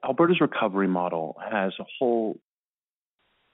[0.04, 2.40] Alberta's recovery model has a whole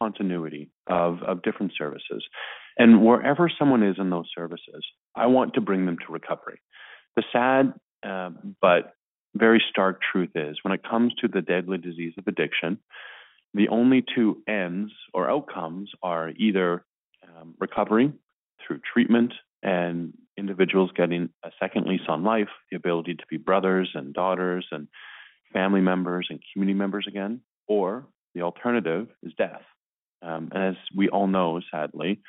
[0.01, 2.23] continuity of, of different services.
[2.77, 4.83] And wherever someone is in those services,
[5.15, 6.59] I want to bring them to recovery.
[7.15, 8.93] The sad uh, but
[9.35, 12.79] very stark truth is when it comes to the deadly disease of addiction,
[13.53, 16.83] the only two ends or outcomes are either
[17.27, 18.11] um, recovery
[18.65, 23.89] through treatment and individuals getting a second lease on life, the ability to be brothers
[23.93, 24.87] and daughters and
[25.53, 29.61] family members and community members again, or the alternative is death.
[30.21, 32.21] Um, and as we all know, sadly,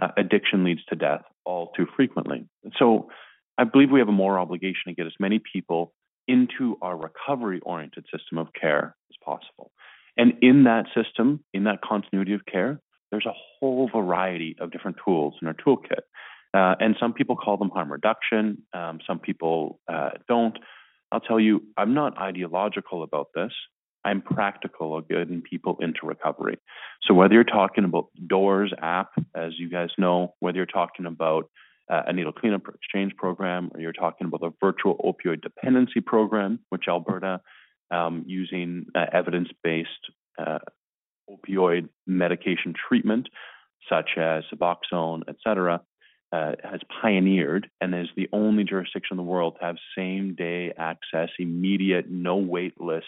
[0.00, 2.46] uh, addiction leads to death all too frequently.
[2.78, 3.10] So
[3.56, 5.92] I believe we have a moral obligation to get as many people
[6.28, 9.72] into our recovery oriented system of care as possible.
[10.16, 12.80] And in that system, in that continuity of care,
[13.10, 16.02] there's a whole variety of different tools in our toolkit.
[16.54, 20.58] Uh, and some people call them harm reduction, um, some people uh, don't.
[21.10, 23.52] I'll tell you, I'm not ideological about this.
[24.08, 26.56] I'm practical of getting people into recovery.
[27.04, 29.10] So whether you're talking about DORS app,
[29.44, 31.44] as you guys know, whether you're talking about
[31.92, 36.52] uh, a needle cleanup exchange program, or you're talking about a virtual opioid dependency program,
[36.70, 37.34] which Alberta,
[37.90, 40.04] um, using uh, evidence-based
[40.42, 40.60] uh,
[41.34, 43.28] opioid medication treatment,
[43.92, 45.76] such as Suboxone, et cetera,
[46.36, 51.30] uh, has pioneered and is the only jurisdiction in the world to have same-day access,
[51.38, 53.06] immediate, no wait list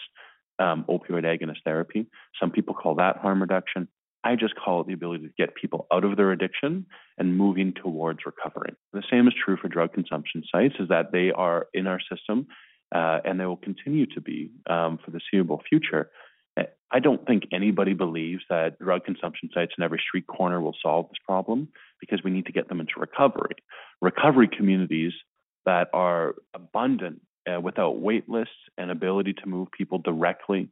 [0.59, 2.07] um, opioid agonist therapy.
[2.39, 3.87] Some people call that harm reduction.
[4.23, 6.85] I just call it the ability to get people out of their addiction
[7.17, 8.73] and moving towards recovery.
[8.93, 12.47] The same is true for drug consumption sites, is that they are in our system
[12.93, 16.11] uh, and they will continue to be um, for the foreseeable future.
[16.93, 21.07] I don't think anybody believes that drug consumption sites in every street corner will solve
[21.07, 21.69] this problem
[22.01, 23.55] because we need to get them into recovery.
[24.01, 25.13] Recovery communities
[25.65, 30.69] that are abundant uh, without wait lists and ability to move people directly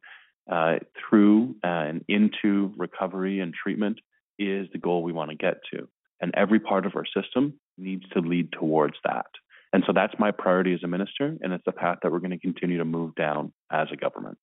[0.51, 3.99] uh, through uh, and into recovery and treatment
[4.38, 5.88] is the goal we want to get to.
[6.21, 9.27] And every part of our system needs to lead towards that.
[9.71, 12.32] And so that's my priority as a minister, and it's the path that we're going
[12.32, 14.38] to continue to move down as a government.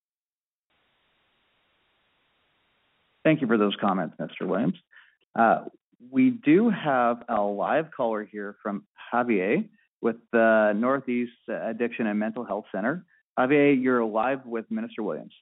[3.24, 4.46] Thank you for those comments, Mr.
[4.46, 4.76] Williams.
[5.36, 5.64] Uh,
[6.10, 9.68] we do have a live caller here from Javier
[10.02, 13.04] with the Northeast Addiction and Mental Health Center.
[13.38, 15.32] Javier, you're live with Minister Williams.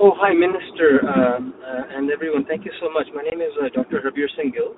[0.00, 2.48] Oh, hi, Minister, uh, uh, and everyone.
[2.48, 3.04] Thank you so much.
[3.14, 4.00] My name is uh, Dr.
[4.00, 4.72] Habir Singhil.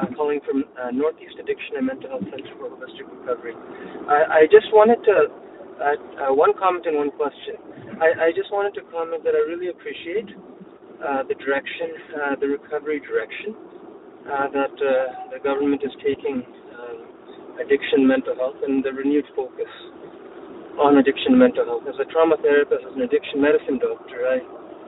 [0.00, 3.52] I'm calling from uh, Northeast Addiction and Mental Health Center for Holistic Recovery.
[4.08, 5.16] I, I just wanted to,
[5.76, 7.60] uh, uh, one comment and one question.
[8.00, 10.32] I, I, just wanted to comment that I really appreciate
[11.28, 11.92] the direction,
[12.40, 13.52] the recovery direction
[14.56, 16.46] that the government is taking
[17.60, 19.70] addiction mental health and the renewed focus
[20.80, 21.84] on addiction mental health.
[21.84, 24.38] As a trauma therapist, as an addiction medicine doctor, I,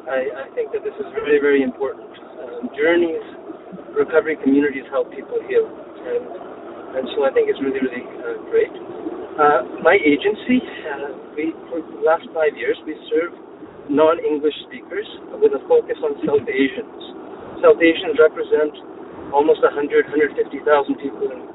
[0.09, 2.09] I, I think that this is very, very important.
[2.41, 3.25] Um, journeys,
[3.93, 5.69] recovery communities help people heal.
[5.69, 6.25] And,
[7.01, 8.73] and so I think it's really, really uh, great.
[9.35, 13.35] Uh, my agency, uh, we, for the last five years, we serve
[13.91, 15.05] non-English speakers
[15.37, 17.01] with a focus on South Asians.
[17.61, 18.73] South Asians represent
[19.35, 20.39] almost 100, 150,000
[21.03, 21.51] people in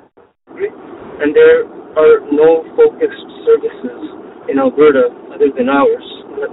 [0.58, 1.68] and there
[2.00, 4.02] are no focused services
[4.50, 6.08] in Alberta other than ours
[6.42, 6.52] that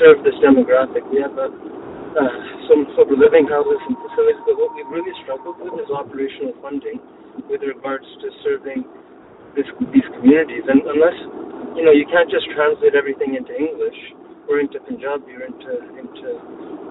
[0.00, 1.02] serve this demographic.
[1.08, 2.32] We have a, uh,
[2.68, 7.00] some sober living houses and facilities, but what we've really struggled with is operational funding
[7.48, 8.84] with regards to serving
[9.56, 10.64] this, these communities.
[10.68, 11.16] And unless,
[11.74, 13.96] you know, you can't just translate everything into English
[14.48, 16.28] or into Punjabi or into, into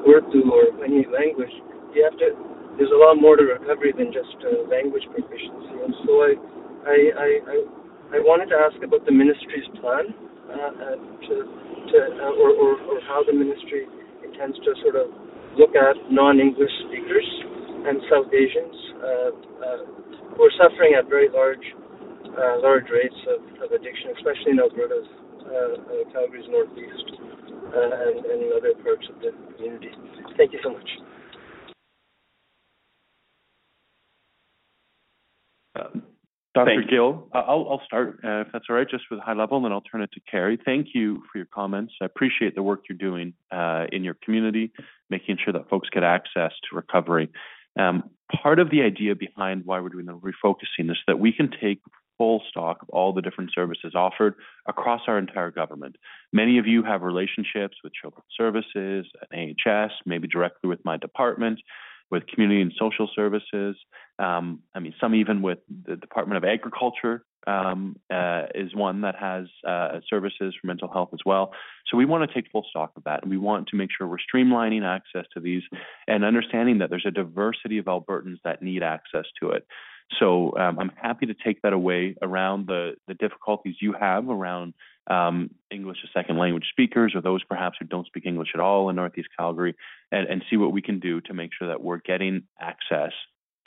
[0.10, 1.54] Urdu or any language,
[1.94, 2.34] you have to,
[2.78, 5.76] there's a lot more to recovery than just uh, language proficiency.
[5.82, 6.32] And so I,
[6.86, 7.58] I, I, I,
[8.16, 10.14] I wanted to ask about the ministry's plan
[10.48, 13.90] uh, uh, to, to uh, or, or, or how the ministry
[14.24, 15.10] intends to sort of
[15.58, 17.28] look at non-English speakers
[17.90, 19.82] and South Asians uh, uh,
[20.38, 21.66] who are suffering at very large
[22.38, 25.10] uh, large rates of, of addiction, especially in Alberta's
[25.42, 29.90] uh, uh, Calgary's northeast uh, and, and other parts of the community.
[30.38, 30.90] Thank you so much.
[36.58, 36.84] Dr.
[36.90, 39.82] Gill, I'll start, uh, if that's all right, just with high level, and then I'll
[39.82, 40.58] turn it to Kerry.
[40.64, 41.94] Thank you for your comments.
[42.02, 44.72] I appreciate the work you're doing uh, in your community,
[45.10, 47.30] making sure that folks get access to recovery.
[47.80, 48.10] Um,
[48.42, 51.80] part of the idea behind why we're doing the refocusing is that we can take
[52.18, 54.34] full stock of all the different services offered
[54.68, 55.96] across our entire government.
[56.34, 61.60] Many of you have relationships with Children's Services, and AHS, maybe directly with my department
[62.10, 63.76] with community and social services.
[64.20, 69.16] Um, I mean, some even with the Department of Agriculture um, uh, is one that
[69.16, 71.54] has uh, services for mental health as well.
[71.88, 74.08] So we want to take full stock of that, and we want to make sure
[74.08, 75.64] we're streamlining access to these
[76.08, 79.66] and understanding that there's a diversity of Albertans that need access to it.
[80.20, 84.74] So um, I'm happy to take that away around the the difficulties you have around
[85.10, 88.90] um, English as second language speakers or those perhaps who don't speak English at all
[88.90, 89.76] in Northeast Calgary,
[90.12, 93.12] and, and see what we can do to make sure that we're getting access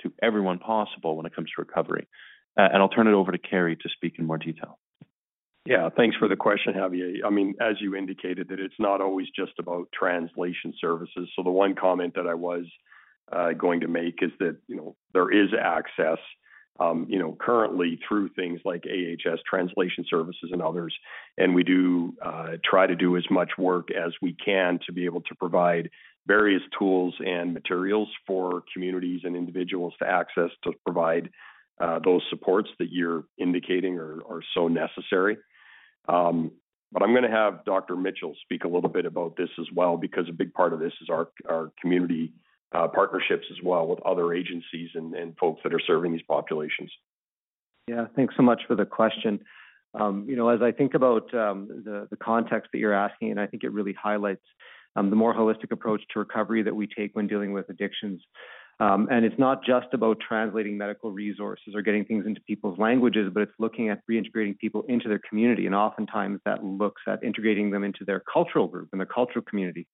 [0.03, 2.09] to everyone possible when it comes to recovery.
[2.59, 4.79] Uh, and I'll turn it over to Kerry to speak in more detail.
[5.67, 7.19] Yeah, thanks for the question, Javier.
[7.25, 11.29] I mean, as you indicated, that it's not always just about translation services.
[11.37, 12.65] So the one comment that I was
[13.31, 16.19] uh, going to make is that, you know, there is access
[16.81, 20.95] um, you know, currently through things like AHS translation services and others.
[21.37, 25.05] And we do uh, try to do as much work as we can to be
[25.05, 25.91] able to provide
[26.27, 31.31] various tools and materials for communities and individuals to access to provide
[31.81, 35.39] uh, those supports that you're indicating are, are so necessary.
[36.09, 36.53] Um,
[36.93, 37.97] but I'm going to have Dr.
[37.97, 40.93] Mitchell speak a little bit about this as well, because a big part of this
[41.01, 42.33] is our, our community
[42.73, 46.91] uh, partnerships as well with other agencies and, and folks that are serving these populations.
[47.89, 49.41] Yeah, thanks so much for the question.
[49.95, 53.41] Um, you know, as I think about um, the, the context that you're asking, and
[53.41, 54.45] I think it really highlights
[54.97, 58.21] um, the more holistic approach to recovery that we take when dealing with addictions.
[58.81, 63.31] Um, and it's not just about translating medical resources or getting things into people's languages,
[63.33, 65.67] but it's looking at reintegrating people into their community.
[65.67, 69.87] And oftentimes that looks at integrating them into their cultural group and their cultural community.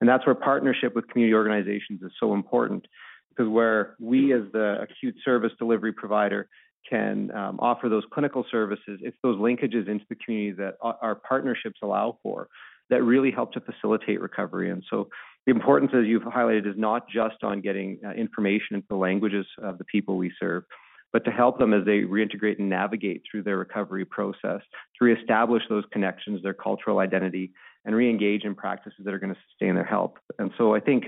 [0.00, 2.86] And that's where partnership with community organizations is so important
[3.28, 6.48] because where we as the acute service delivery provider
[6.88, 11.78] can um, offer those clinical services, it's those linkages into the community that our partnerships
[11.82, 12.48] allow for
[12.90, 14.70] that really help to facilitate recovery.
[14.70, 15.08] And so
[15.46, 19.46] the importance, as you've highlighted, is not just on getting uh, information into the languages
[19.62, 20.64] of the people we serve,
[21.12, 24.60] but to help them as they reintegrate and navigate through their recovery process,
[24.98, 27.52] to reestablish those connections, their cultural identity,
[27.84, 30.12] and re-engage in practices that are going to sustain their health.
[30.38, 31.06] And so I think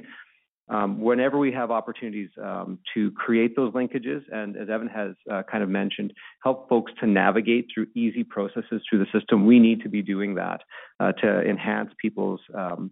[0.69, 5.43] um, whenever we have opportunities um, to create those linkages, and as Evan has uh,
[5.51, 9.83] kind of mentioned, help folks to navigate through easy processes through the system, we need
[9.83, 10.61] to be doing that
[11.01, 12.91] uh, to enhance people's um,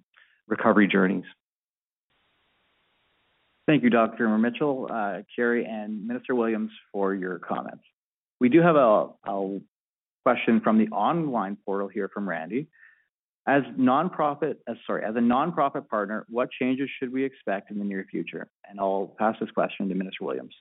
[0.49, 1.25] recovery journeys.
[3.67, 4.37] Thank you, Dr.
[4.37, 7.85] Mitchell, uh, Kerry, and Minister Williams for your comments.
[8.41, 9.61] We do have a, a
[10.25, 12.67] question from the online portal here from Randy.
[13.47, 17.85] As nonprofit, as sorry, as a nonprofit partner, what changes should we expect in the
[17.85, 18.49] near future?
[18.69, 20.55] And I'll pass this question to Minister Williams.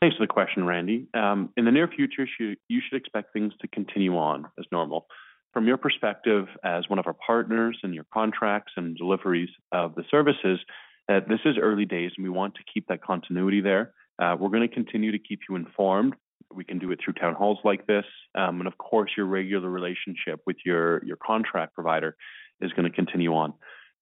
[0.00, 1.08] Thanks for the question, Randy.
[1.12, 5.06] Um, in the near future, you should expect things to continue on as normal.
[5.52, 10.04] From your perspective, as one of our partners and your contracts and deliveries of the
[10.10, 10.58] services,
[11.10, 13.92] uh, this is early days and we want to keep that continuity there.
[14.18, 16.14] Uh, we're going to continue to keep you informed
[16.54, 18.04] we can do it through town halls like this.
[18.34, 22.16] Um, and of course, your regular relationship with your, your contract provider
[22.60, 23.54] is going to continue on.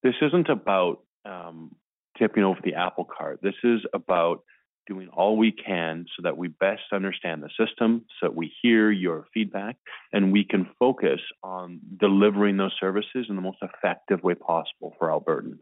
[0.03, 1.74] This isn't about um,
[2.18, 3.40] tipping over the apple cart.
[3.42, 4.42] This is about
[4.86, 8.90] doing all we can so that we best understand the system, so that we hear
[8.90, 9.76] your feedback,
[10.12, 15.09] and we can focus on delivering those services in the most effective way possible for
[15.09, 15.61] Albertans.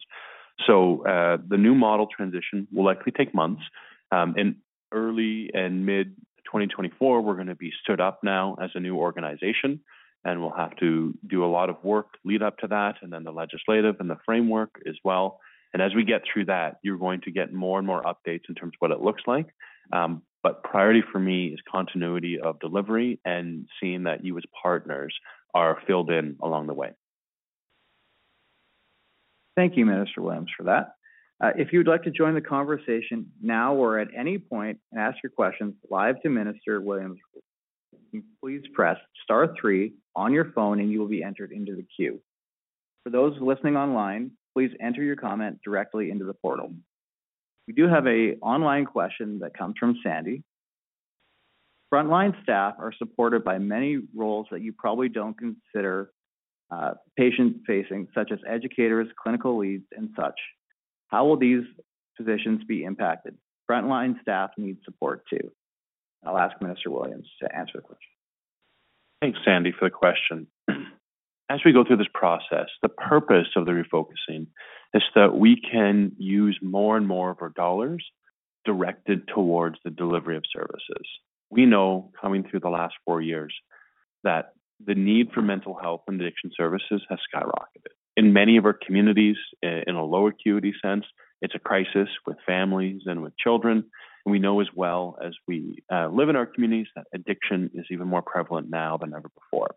[0.64, 1.03] So,
[1.49, 3.62] the new model transition will likely take months.
[4.12, 4.57] In
[4.93, 5.84] early and
[6.59, 9.80] mid-2024, we're going to be stood up now as a new organization,
[10.24, 13.24] and we'll have to do a lot of work lead up to that, and then
[13.24, 15.40] the legislative and the framework as well.
[15.72, 18.54] And as we get through that, you're going to get more and more updates in
[18.54, 19.46] terms of what it looks like.
[19.92, 25.14] Um, but priority for me is continuity of delivery and seeing that you, as partners,
[25.54, 26.92] are filled in along the way.
[29.57, 30.92] Thank you, Minister Williams, for that.
[31.43, 35.18] Uh, if you'd like to join the conversation now or at any point and ask
[35.22, 37.18] your questions live to Minister Williams,
[38.43, 42.20] please press star three on your phone, and you will be entered into the queue.
[43.05, 46.72] For those listening online, please enter your comment directly into the portal.
[47.68, 50.43] We do have an online question that comes from Sandy.
[51.93, 56.11] Frontline staff are supported by many roles that you probably don't consider
[56.70, 60.34] uh, patient-facing, such as educators, clinical leads, and such.
[61.09, 61.64] How will these
[62.16, 63.36] positions be impacted?
[63.70, 65.52] Frontline staff need support, too.
[66.24, 68.09] I'll ask Minister Williams to answer the question.
[69.20, 70.46] Thanks, Sandy, for the question.
[71.48, 74.48] As we go through this process, the purpose of the refocusing
[74.94, 78.04] is that we can use more and more of our dollars
[78.64, 81.07] directed towards the delivery of services.
[81.50, 83.54] We know, coming through the last four years,
[84.24, 84.54] that
[84.84, 87.94] the need for mental health and addiction services has skyrocketed.
[88.16, 91.04] In many of our communities, eh, in a low acuity sense,
[91.42, 93.84] it's a crisis with families and with children.
[94.24, 97.86] And We know as well as we uh, live in our communities, that addiction is
[97.90, 99.74] even more prevalent now than ever before.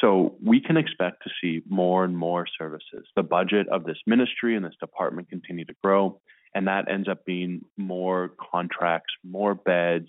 [0.00, 3.06] So we can expect to see more and more services.
[3.16, 6.20] The budget of this ministry and this department continue to grow,
[6.54, 10.08] and that ends up being more contracts, more beds,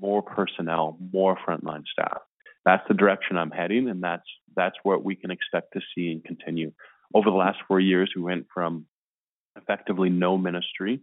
[0.00, 2.18] more personnel, more frontline staff.
[2.64, 6.24] That's the direction I'm heading, and that's, that's what we can expect to see and
[6.24, 6.72] continue.
[7.14, 8.86] Over the last four years, we went from
[9.56, 11.00] effectively no ministry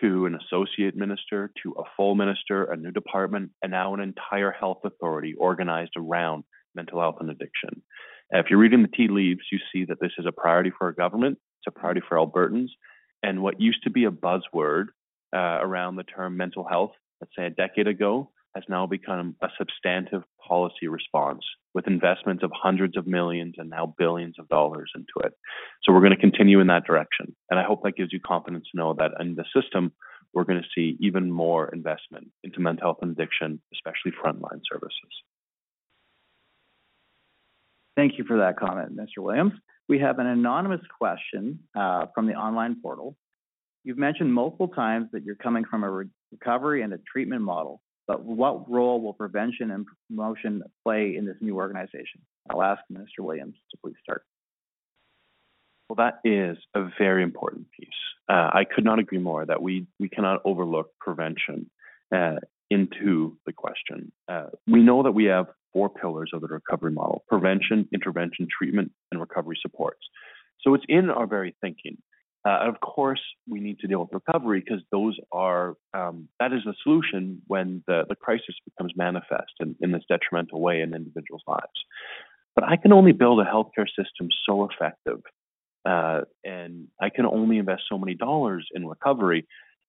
[0.00, 4.52] to an associate minister, to a full minister, a new department, and now an entire
[4.52, 6.44] health authority organized around
[6.74, 7.82] mental health and addiction.
[8.30, 10.92] If you're reading the tea leaves, you see that this is a priority for our
[10.92, 12.68] government, it's a priority for Albertans,
[13.22, 14.86] and what used to be a buzzword
[15.34, 19.48] uh, around the term mental health, let's say a decade ago, has now become a
[19.56, 21.44] substantive policy response,
[21.74, 25.32] with investments of hundreds of millions and now billions of dollars into it.
[25.82, 28.66] So we're going to continue in that direction, and I hope that gives you confidence
[28.72, 29.92] to know that in the system,
[30.32, 35.10] we're going to see even more investment into mental health and addiction, especially frontline services.
[37.96, 39.18] Thank you for that comment, Mr.
[39.18, 39.52] Williams.
[39.88, 43.16] We have an anonymous question uh, from the online portal.
[43.82, 47.80] You've mentioned multiple times that you're coming from a recovery and a treatment model,
[48.10, 52.20] but what role will prevention and promotion play in this new organization?
[52.50, 54.24] I'll ask Minister Williams to please start.
[55.88, 57.88] Well, that is a very important piece.
[58.28, 61.70] Uh, I could not agree more that we cannot overlook prevention
[62.12, 62.36] uh,
[62.68, 64.10] into the question.
[64.28, 68.90] Uh, we know that we have four pillars of the recovery model: prevention, intervention, treatment,
[69.12, 70.00] and recovery supports.
[70.62, 71.98] So it's in our very thinking.
[72.46, 76.60] Uh, of course, we need to deal with recovery because those are um, that is
[76.64, 81.84] the solution when the the crisis becomes manifest in this detrimental way in individuals' lives.
[82.54, 85.20] But I can only build a healthcare system so effective,
[85.84, 89.46] uh, and I can only invest so many dollars in recovery.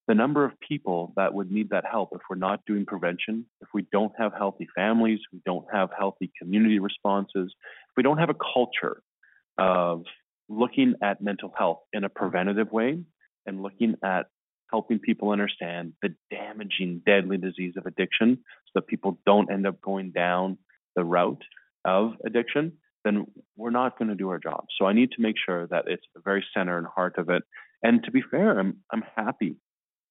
[0.08, 3.70] The number of people that would need that help if we're not doing prevention, if
[3.74, 8.30] we don't have healthy families, we don't have healthy community responses, if we don't have
[8.30, 9.02] a culture
[9.58, 10.04] of
[10.52, 13.00] looking at mental health in a preventative way
[13.46, 14.28] and looking at
[14.70, 19.82] helping people understand the damaging, deadly disease of addiction, so that people don't end up
[19.82, 20.58] going down
[20.96, 21.44] the route
[21.86, 22.74] of addiction,
[23.04, 23.26] then
[23.58, 24.66] we're not going to do our job.
[24.78, 27.44] So I need to make sure that it's the very center and heart of it.
[27.84, 29.56] And to be fair, I'm I'm happy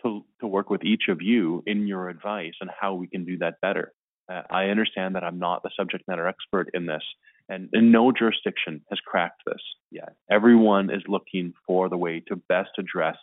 [0.02, 3.60] to work with each of you in your advice on how we can do that
[3.60, 3.92] better.
[4.32, 7.02] Uh, I understand that I'm not the subject matter expert in this,
[7.50, 10.14] and no jurisdiction has cracked this yet.
[10.30, 13.16] Everyone is looking for the way to best address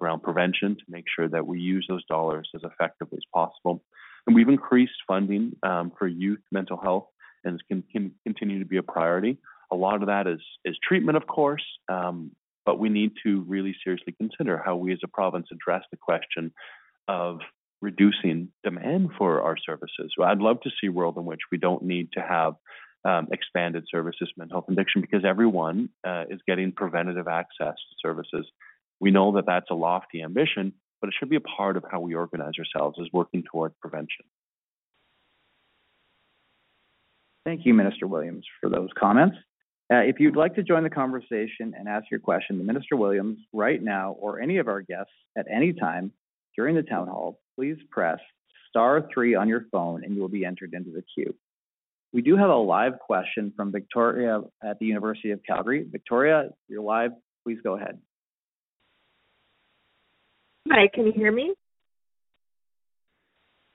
[0.00, 3.82] around prevention, to make sure that we use those dollars as effectively as possible.
[4.26, 7.06] And we've increased funding um, for youth mental health,
[7.44, 9.38] and it can continue to be a priority.
[9.70, 12.30] A lot of that is is treatment, of course, um,
[12.64, 16.52] but we need to really seriously consider how we, as a province, address the question
[17.08, 17.40] of
[17.80, 20.12] reducing demand for our services.
[20.16, 22.54] So I'd love to see a world in which we don't need to have
[23.32, 25.88] expanded services, mental health addiction, because everyone
[26.30, 28.46] is getting preventative access to services.
[29.00, 32.00] We know that that's a lofty ambition, but it should be a part of how
[32.00, 34.24] we organize ourselves as working towards prevention.
[37.44, 39.36] Thank you, Minister Williams, for those comments.
[39.92, 43.38] Uh, if you'd like to join the conversation and ask your question to Minister Williams
[43.52, 46.12] right now or any of our guests at any time
[46.56, 48.18] during the town hall, please press
[48.68, 51.34] star three on your phone and you will be entered into the queue.
[52.12, 55.86] We do have a live question from Victoria at the University of Calgary.
[55.90, 57.12] Victoria, you're live.
[57.44, 57.98] Please go ahead.
[60.70, 61.54] Hi, can you hear me?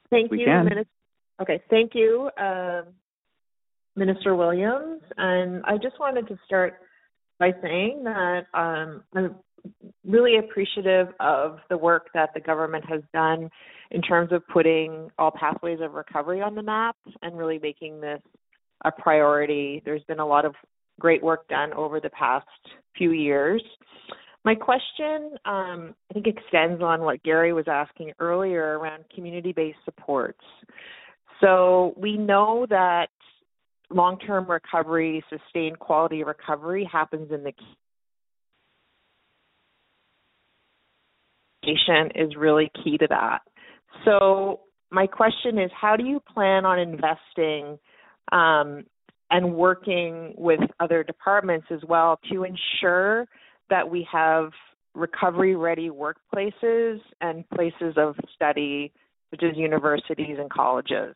[0.09, 0.65] Thank we you, can.
[0.65, 0.91] Minister.
[1.41, 2.83] Okay, thank you, uh,
[3.95, 5.01] Minister Williams.
[5.17, 6.75] And I just wanted to start
[7.39, 9.35] by saying that um, I'm
[10.05, 13.49] really appreciative of the work that the government has done
[13.91, 18.21] in terms of putting all pathways of recovery on the map and really making this
[18.85, 19.81] a priority.
[19.85, 20.55] There's been a lot of
[20.99, 22.47] great work done over the past
[22.97, 23.61] few years.
[24.43, 29.79] My question, um, I think, extends on what Gary was asking earlier around community based
[29.83, 30.39] supports.
[31.41, 33.07] So we know that
[33.89, 37.53] long term recovery, sustained quality recovery happens in the
[42.15, 43.39] is really key to that.
[44.05, 44.61] So
[44.91, 47.77] my question is, how do you plan on investing
[48.31, 48.85] um,
[49.29, 53.27] and working with other departments as well to ensure
[53.69, 54.51] that we have
[54.93, 58.93] recovery ready workplaces and places of study,
[59.31, 61.15] such as universities and colleges?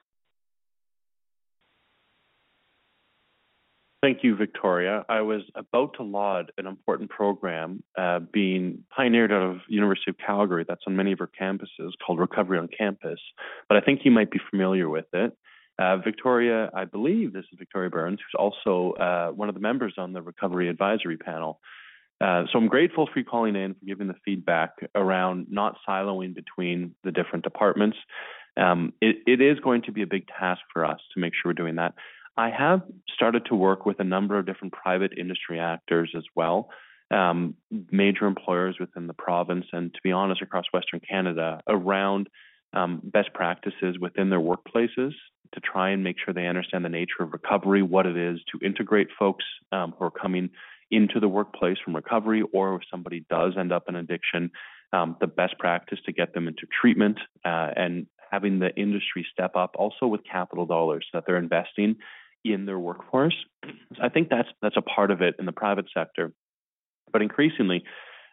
[4.02, 5.06] Thank you, Victoria.
[5.10, 10.18] I was about to laud an important program uh, being pioneered out of University of
[10.18, 13.20] Calgary that's on many of our campuses called Recovery on Campus,
[13.70, 15.38] but I think you might be familiar with it.
[15.78, 19.94] Uh, Victoria, I believe this is Victoria Burns, who's also uh, one of the members
[20.00, 21.60] on the Recovery Advisory Panel.
[22.20, 26.34] Uh, so I'm grateful for you calling in, for giving the feedback around not siloing
[26.34, 27.98] between the different departments.
[28.58, 31.50] Um, it, it is going to be a big task for us to make sure
[31.50, 31.94] we're doing that.
[32.38, 32.82] I have
[33.14, 36.70] started to work with a number of different private industry actors as well,
[37.12, 37.56] um,
[37.92, 42.30] major employers within the province, and to be honest, across Western Canada, around
[42.74, 45.12] um, best practices within their workplaces
[45.54, 48.66] to try and make sure they understand the nature of recovery, what it is to
[48.66, 50.50] integrate folks um, who are coming
[50.90, 54.52] into the workplace from recovery, or if somebody does end up in addiction,
[54.94, 59.56] um, the best practice to get them into treatment uh, and having the industry step
[59.56, 61.96] up also with capital dollars that they're investing
[62.44, 63.36] in their workforce.
[63.64, 63.72] So
[64.02, 66.34] I think that's that's a part of it in the private sector.
[67.12, 67.84] But increasingly,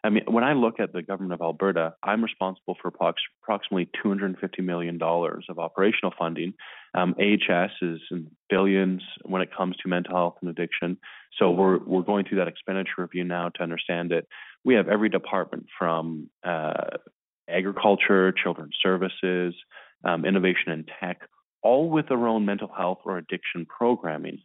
[0.04, 4.36] I mean, when I look at the government of Alberta, I'm responsible for approximately $250
[4.60, 6.54] million of operational funding.
[6.94, 10.98] Um, AHS is in billions when it comes to mental health and addiction.
[11.38, 14.28] So we're we're going through that expenditure review now to understand it.
[14.64, 16.98] We have every department from uh,
[17.48, 19.54] agriculture, children's services,
[20.04, 21.22] um, innovation and tech,
[21.62, 24.38] all with their own mental health or addiction programming.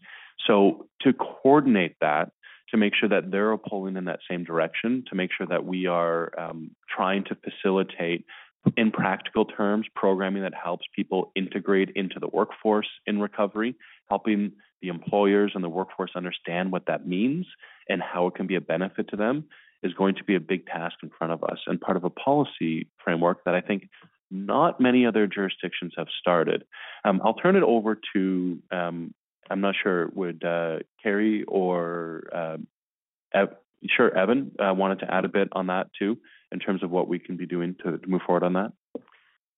[0.48, 2.32] So to coordinate that,
[2.72, 5.86] to make sure that they're pulling in that same direction, to make sure that we
[5.86, 8.26] are um, trying to facilitate,
[8.78, 13.76] in practical terms, programming that helps people integrate into the workforce in recovery,
[14.10, 17.46] helping the employers and the workforce understand what that means
[17.90, 19.46] and how it can be a benefit to them
[19.82, 22.10] is going to be a big task in front of us and part of a
[22.10, 23.90] policy framework that I think
[24.34, 26.66] not many other jurisdictions have started.
[27.06, 29.14] Um, I'll turn it over to, um,
[29.50, 32.58] I'm not sure, would uh, Kerry or, uh,
[33.34, 33.56] Ev-
[33.88, 36.18] sure, Evan uh, wanted to add a bit on that too,
[36.52, 38.72] in terms of what we can be doing to, to move forward on that?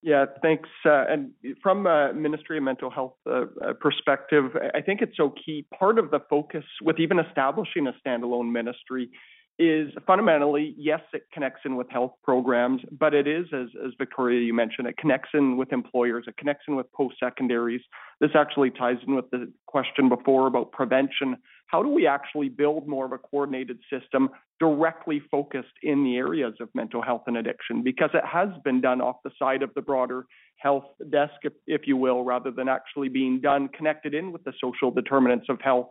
[0.01, 0.69] Yeah, thanks.
[0.85, 1.31] Uh, and
[1.63, 5.65] from a Ministry of Mental Health uh, uh, perspective, I think it's so key.
[5.77, 9.09] Part of the focus with even establishing a standalone ministry
[9.57, 14.41] is fundamentally, yes, it connects in with health programs, but it is, as, as Victoria,
[14.41, 17.81] you mentioned, it connects in with employers, it connects in with post secondaries.
[18.19, 21.37] This actually ties in with the question before about prevention.
[21.67, 24.29] How do we actually build more of a coordinated system
[24.59, 27.81] directly focused in the areas of mental health and addiction?
[27.81, 30.25] Because it has been done off the side of the broader
[30.57, 34.53] health desk, if, if you will, rather than actually being done connected in with the
[34.61, 35.89] social determinants of health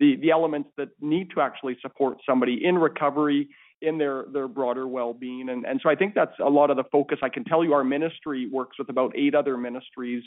[0.00, 3.48] the, the elements that need to actually support somebody in recovery
[3.82, 5.48] in their, their broader well-being.
[5.50, 7.18] And, and so I think that's a lot of the focus.
[7.22, 10.22] I can tell you our ministry works with about eight other ministries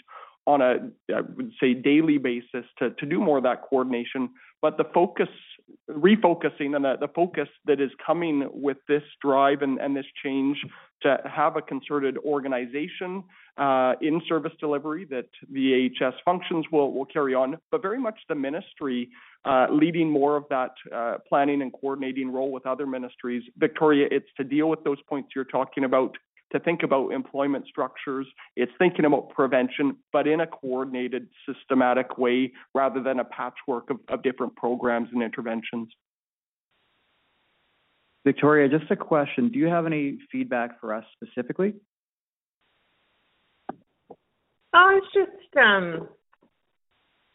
[0.45, 0.75] on a,
[1.13, 4.29] I would say, daily basis to, to do more of that coordination.
[4.61, 5.29] But the focus,
[5.89, 10.57] refocusing and the, the focus that is coming with this drive and, and this change
[11.01, 13.23] to have a concerted organization
[13.57, 18.19] uh, in service delivery that the AHS functions will, will carry on, but very much
[18.27, 19.09] the ministry
[19.45, 23.43] uh, leading more of that uh, planning and coordinating role with other ministries.
[23.57, 26.17] Victoria, it's to deal with those points you're talking about
[26.51, 28.27] to think about employment structures.
[28.55, 33.97] It's thinking about prevention, but in a coordinated, systematic way rather than a patchwork of,
[34.09, 35.89] of different programs and interventions.
[38.25, 39.49] Victoria, just a question.
[39.49, 41.73] Do you have any feedback for us specifically?
[44.73, 46.09] Oh, it's just um,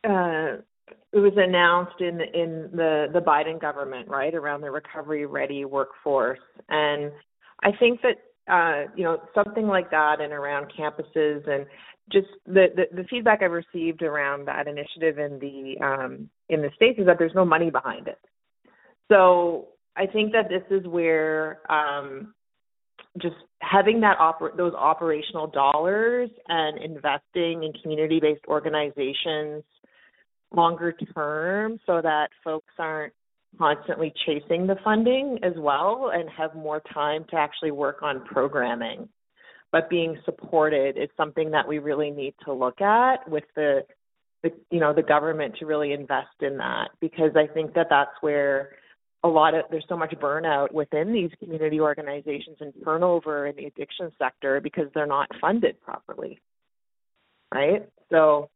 [0.05, 0.61] uh,
[1.13, 6.39] it was announced in in the the Biden government, right, around the recovery ready workforce,
[6.69, 7.11] and
[7.63, 8.19] I think that
[8.49, 11.67] uh, you know something like that, and around campuses, and
[12.13, 16.71] just the, the the feedback I've received around that initiative in the um, in the
[16.77, 18.19] states is that there's no money behind it.
[19.11, 22.35] So I think that this is where um,
[23.21, 29.63] just having that oper- those operational dollars and investing in community-based organizations
[30.55, 33.13] longer term so that folks aren't
[33.59, 39.09] constantly chasing the funding as well and have more time to actually work on programming.
[39.73, 43.81] But being supported is something that we really need to look at with the,
[44.43, 48.13] the you know the government to really invest in that because I think that that's
[48.21, 48.71] where
[49.25, 53.65] a lot of there's so much burnout within these community organizations and turnover in the
[53.65, 56.39] addiction sector because they're not funded properly
[57.53, 58.51] right so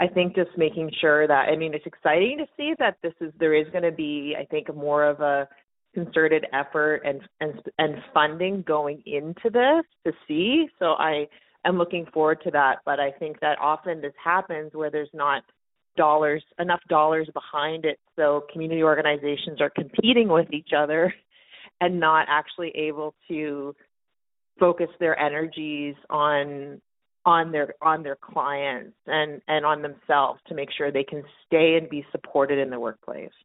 [0.00, 3.32] i think just making sure that i mean it's exciting to see that this is
[3.38, 5.48] there is going to be i think more of a
[5.94, 10.66] concerted effort and and and funding going into this to see.
[10.78, 11.26] So i
[11.64, 15.42] am looking forward to that but i think that often this happens where there's not
[15.98, 17.98] dollars enough dollars behind it.
[18.16, 21.12] So community organizations are competing with each other
[21.82, 23.74] and not actually able to
[24.58, 26.80] focus their energies on
[27.28, 31.76] on their on their clients and and on themselves to make sure they can stay
[31.76, 33.36] and be supported in the workplace.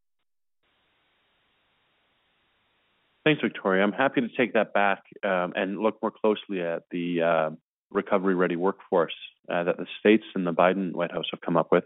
[3.26, 3.84] Thanks, Victoria.
[3.84, 7.50] I'm happy to take that back um, and look more closely at the uh,
[7.92, 9.14] recovery ready workforce
[9.50, 11.84] uh, that the states and the Biden White House have come up with.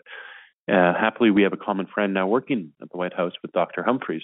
[0.68, 3.84] Uh, happily, we have a common friend now working at the White House with Dr.
[3.84, 4.24] Humphreys,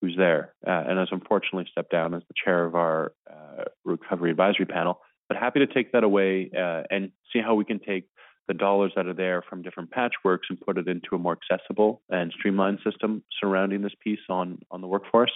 [0.00, 4.30] who's there uh, and has unfortunately stepped down as the chair of our uh, recovery
[4.30, 5.00] advisory panel.
[5.32, 8.06] But happy to take that away uh, and see how we can take
[8.48, 12.02] the dollars that are there from different patchworks and put it into a more accessible
[12.10, 15.32] and streamlined system surrounding this piece on on the workforce.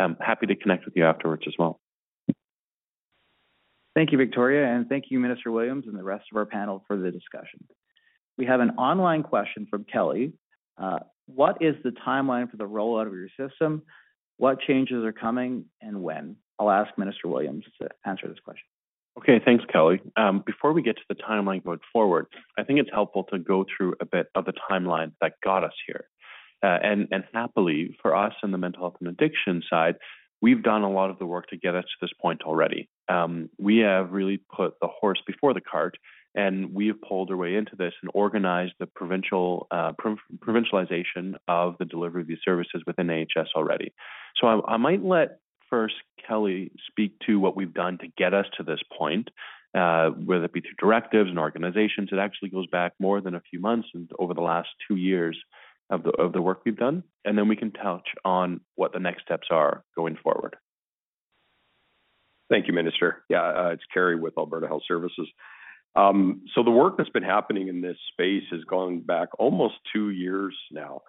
[0.00, 1.78] I'm happy to connect with you afterwards as well.
[3.94, 6.96] Thank you, Victoria, and thank you, Minister Williams, and the rest of our panel for
[6.96, 7.64] the discussion.
[8.36, 10.32] We have an online question from Kelly.
[10.76, 13.82] Uh, what is the timeline for the rollout of your system?
[14.38, 16.34] What changes are coming and when?
[16.58, 18.64] I'll ask Minister Williams to answer this question.
[19.18, 20.00] Okay, thanks, Kelly.
[20.16, 22.26] Um, before we get to the timeline going forward,
[22.58, 25.72] I think it's helpful to go through a bit of the timeline that got us
[25.86, 26.08] here.
[26.62, 29.96] Uh, and, and happily for us in the mental health and addiction side,
[30.42, 32.88] we've done a lot of the work to get us to this point already.
[33.08, 35.96] Um, we have really put the horse before the cart
[36.36, 39.92] and we have pulled our way into this and organized the provincial uh,
[40.44, 43.92] provincialization of the delivery of these services within AHS already.
[44.36, 45.38] So I, I, might let
[45.70, 45.94] first
[46.26, 49.28] Kelly speak to what we've done to get us to this point,
[49.74, 52.10] uh, whether it be through directives and organizations.
[52.12, 55.38] It actually goes back more than a few months and over the last two years
[55.90, 58.98] of the of the work we've done, and then we can touch on what the
[58.98, 60.56] next steps are going forward.
[62.48, 63.22] Thank you, Minister.
[63.28, 65.28] Yeah, uh, it's Kerry with Alberta Health Services.
[65.96, 70.10] Um, so the work that's been happening in this space has gone back almost two
[70.10, 71.02] years now.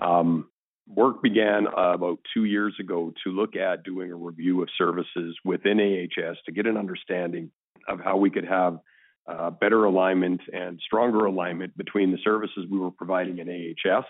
[0.00, 0.48] Um,
[0.94, 5.36] work began uh, about two years ago to look at doing a review of services
[5.44, 7.50] within AHS to get an understanding
[7.86, 8.78] of how we could have
[9.26, 14.04] uh, better alignment and stronger alignment between the services we were providing in AHS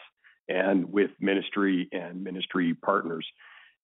[0.48, 3.26] and with ministry and ministry partners.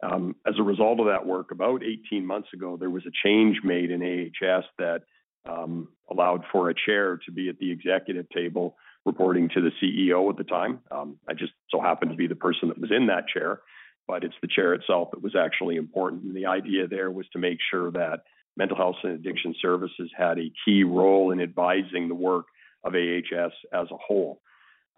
[0.02, 3.58] Um, as a result of that work, about 18 months ago, there was a change
[3.64, 5.02] made in AHS that
[5.46, 10.30] um, allowed for a chair to be at the executive table reporting to the CEO
[10.30, 10.80] at the time.
[10.90, 13.60] Um, I just so happened to be the person that was in that chair,
[14.06, 16.24] but it's the chair itself that was actually important.
[16.24, 18.20] And the idea there was to make sure that
[18.56, 22.46] mental health and addiction services had a key role in advising the work
[22.84, 24.40] of AHS as a whole.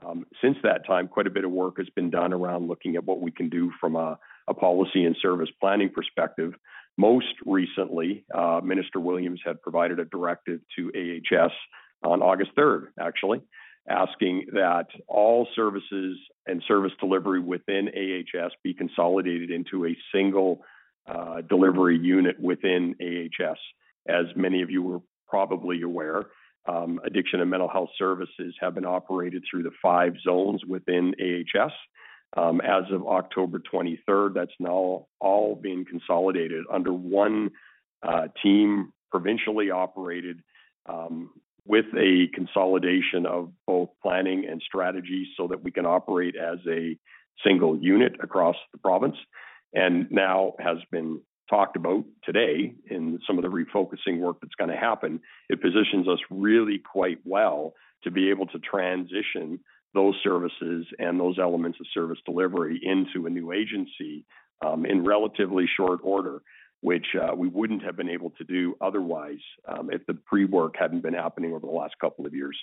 [0.04, 3.04] Um, since that time, quite a bit of work has been done around looking at
[3.04, 6.52] what we can do from a, a policy and service planning perspective
[6.98, 11.52] most recently, uh, Minister Williams had provided a directive to AHS
[12.02, 13.42] on August 3rd, actually,
[13.88, 20.62] asking that all services and service delivery within AHS be consolidated into a single
[21.06, 23.58] uh, delivery unit within AHS.
[24.08, 26.24] As many of you were probably aware,
[26.68, 31.72] um, addiction and mental health services have been operated through the five zones within AHS.
[32.36, 37.50] Um, as of October 23rd, that's now all being consolidated under one
[38.02, 40.42] uh, team provincially operated,
[41.66, 46.96] with a consolidation of both planning and strategy so that we can operate as a
[47.44, 49.16] single unit across the province.
[49.74, 54.76] And now has been talked about today in some of the refocusing work that's gonna
[54.76, 55.20] happen.
[55.48, 59.60] It positions us really quite well to be able to transition
[59.94, 64.24] those services and those elements of service delivery into a new agency,
[64.64, 66.42] um, in relatively short order,
[66.86, 71.00] which uh, we wouldn't have been able to do otherwise, um, if the pre-work hadn't
[71.00, 72.56] been happening over the last couple of years.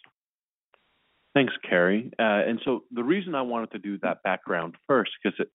[1.36, 2.09] Thanks, Kerry.
[2.17, 5.49] Uh, and so the reason I wanted to do that background first, because it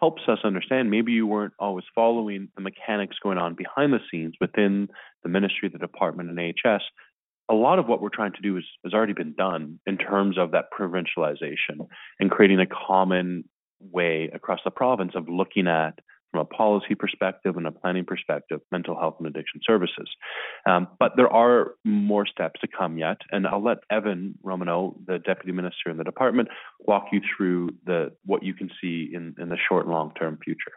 [0.00, 4.36] helps us understand, maybe you weren't always following the mechanics going on behind the scenes
[4.40, 4.88] within
[5.22, 6.80] the ministry, the department, and AHS.
[7.50, 10.52] A lot of what we're trying to do has already been done in terms of
[10.52, 13.44] that provincialization and creating a common
[13.80, 15.98] way across the province of looking at,
[16.34, 20.08] from a policy perspective and a planning perspective, mental health and addiction services.
[20.66, 25.20] Um, but there are more steps to come yet, and I'll let Evan Romanow, the
[25.20, 26.48] Deputy Minister in the department,
[26.80, 27.70] walk you through
[28.24, 30.72] what you can see in the short and long-term future.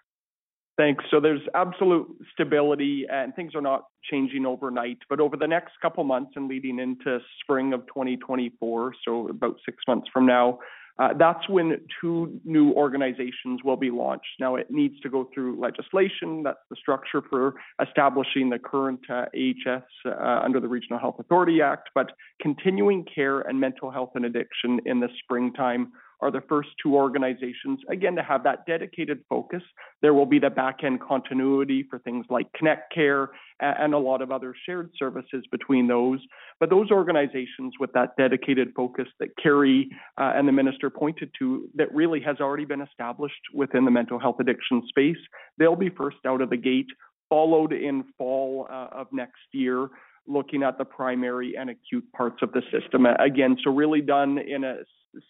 [0.78, 1.04] Thanks.
[1.10, 5.00] So there's absolute stability, and things are not changing overnight.
[5.10, 9.78] But over the next couple months and leading into spring of 2024, so about six
[9.88, 10.60] months from now,
[11.00, 14.26] Uh, that's when two new organizations will be launched.
[14.40, 16.44] Now, it needs to go through legislation.
[16.44, 17.54] That's the structure for
[17.86, 21.90] establishing the current uh, AHS uh, under the Regional Health Authority Act.
[21.94, 26.96] But continuing Care and Mental Health and Addiction in the springtime are the first two
[26.96, 29.62] organizations, again, to have that dedicated focus.
[30.02, 34.32] There will be the back-end continuity for things like Connect Care and a lot of
[34.32, 36.20] other shared services between those.
[36.60, 41.70] But those organizations with that dedicated focus that Kerry uh, and the minister pointed to,
[41.76, 45.18] that really has already been established within the mental health addiction space,
[45.58, 46.88] they'll be first out of the gate,
[47.30, 49.90] followed in fall uh, of next year,
[50.28, 53.06] looking at the primary and acute parts of the system.
[53.06, 54.78] Again, so really done in a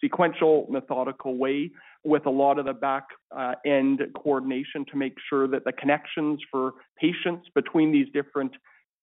[0.00, 1.70] sequential, methodical way
[2.04, 3.04] with a lot of the back
[3.36, 8.52] uh, end coordination to make sure that the connections for patients between these different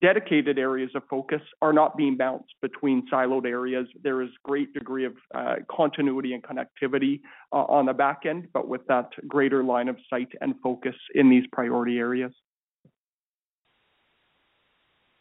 [0.02, 3.88] dedicated areas of focus are not being bounced between siloed areas.
[4.04, 7.22] There is great degree of uh, continuity and connectivity
[7.54, 11.30] uh, on the back end, but with that greater line of sight and focus in
[11.30, 12.34] these priority areas.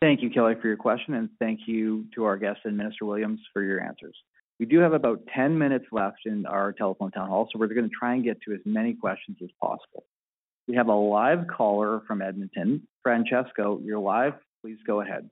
[0.05, 3.41] Thank you, Kelly, for your question, and thank you to our guest and Minister Williams
[3.55, 4.15] for your answers.
[4.61, 7.89] We do have about 10 minutes left in our telephone town hall, so we're gonna
[7.89, 10.05] try and get to as many questions as possible.
[10.69, 12.87] We have a live caller from Edmonton.
[13.03, 14.35] Francesco, you're live.
[14.61, 15.31] Please go ahead.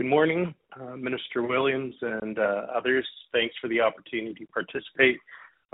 [0.00, 3.06] Good morning, uh, Minister Williams and uh, others.
[3.32, 5.18] Thanks for the opportunity to participate.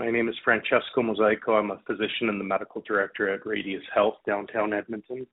[0.01, 1.57] My name is Francesco Mosaico.
[1.57, 5.25] I'm a physician and the medical director at Radius Health, downtown Edmonton.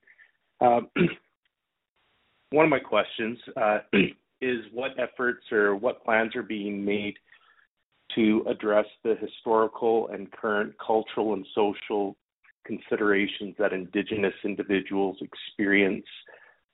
[0.61, 0.89] Um,
[2.51, 3.79] one of my questions uh,
[4.41, 7.15] is what efforts or what plans are being made
[8.15, 12.17] to address the historical and current cultural and social
[12.65, 16.07] considerations that Indigenous individuals experience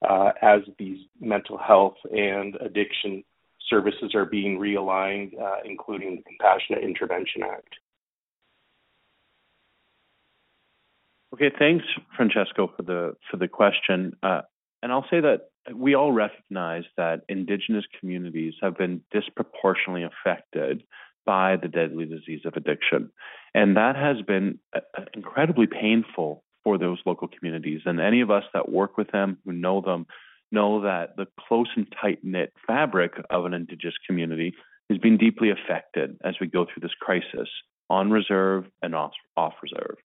[0.08, 3.22] uh, as these mental health and addiction
[3.68, 7.74] services are being realigned, uh, including the Compassionate Intervention Act?
[11.34, 11.50] Okay.
[11.58, 11.84] Thanks,
[12.16, 14.16] Francesco, for the for the question.
[14.22, 14.42] Uh,
[14.82, 20.82] and I'll say that we all recognize that Indigenous communities have been disproportionately affected
[21.24, 23.10] by the deadly disease of addiction.
[23.54, 24.58] And that has been
[25.14, 27.82] incredibly painful for those local communities.
[27.86, 30.06] And any of us that work with them, who know them,
[30.50, 34.52] know that the close and tight-knit fabric of an Indigenous community
[34.90, 37.48] has been deeply affected as we go through this crisis
[37.88, 39.96] on reserve and off, off reserve.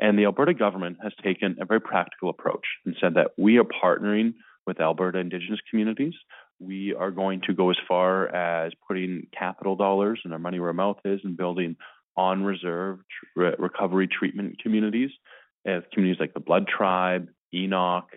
[0.00, 3.64] And the Alberta government has taken a very practical approach and said that we are
[3.64, 4.34] partnering
[4.66, 6.14] with Alberta Indigenous communities.
[6.58, 10.68] We are going to go as far as putting capital dollars and our money where
[10.68, 11.76] our mouth is and building
[12.16, 12.98] on reserve
[13.36, 15.10] recovery treatment communities
[15.68, 18.08] uh, communities like the Blood Tribe, Enoch,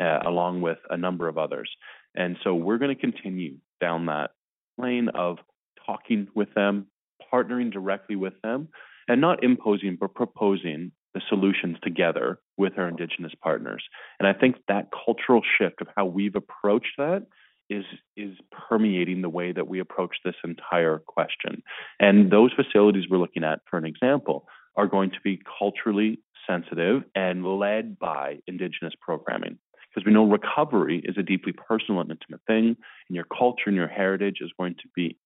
[0.00, 1.70] along with a number of others.
[2.14, 4.32] And so we're gonna continue down that
[4.78, 5.38] lane of
[5.86, 6.86] talking with them,
[7.32, 8.68] partnering directly with them,
[9.08, 13.84] and not imposing, but proposing the solutions together with our Indigenous partners.
[14.18, 17.26] And I think that cultural shift of how we've approached that
[17.70, 17.84] is
[18.16, 18.36] is
[18.68, 21.62] permeating the way that we approach this entire question.
[22.00, 24.46] And those facilities we're looking at, for an example,
[24.76, 29.58] are going to be culturally sensitive and led by Indigenous programming.
[29.94, 32.76] Because we know recovery is a deeply personal and intimate thing,
[33.08, 35.18] and your culture and your heritage is going to be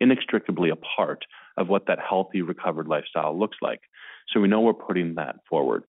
[0.00, 1.24] inextricably a part
[1.56, 3.80] of what that healthy, recovered lifestyle looks like.
[4.28, 5.84] So we know we're putting that forward.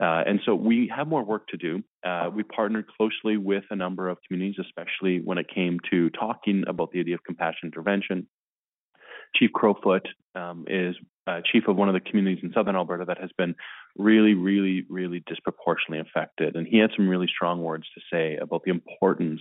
[0.00, 1.82] Uh, and so we have more work to do.
[2.04, 6.62] Uh, we partnered closely with a number of communities, especially when it came to talking
[6.68, 8.28] about the idea of compassion intervention.
[9.34, 10.94] Chief Crowfoot um, is
[11.26, 13.54] uh, chief of one of the communities in Southern Alberta that has been
[13.96, 16.56] really, really, really disproportionately affected.
[16.56, 19.40] And he had some really strong words to say about the importance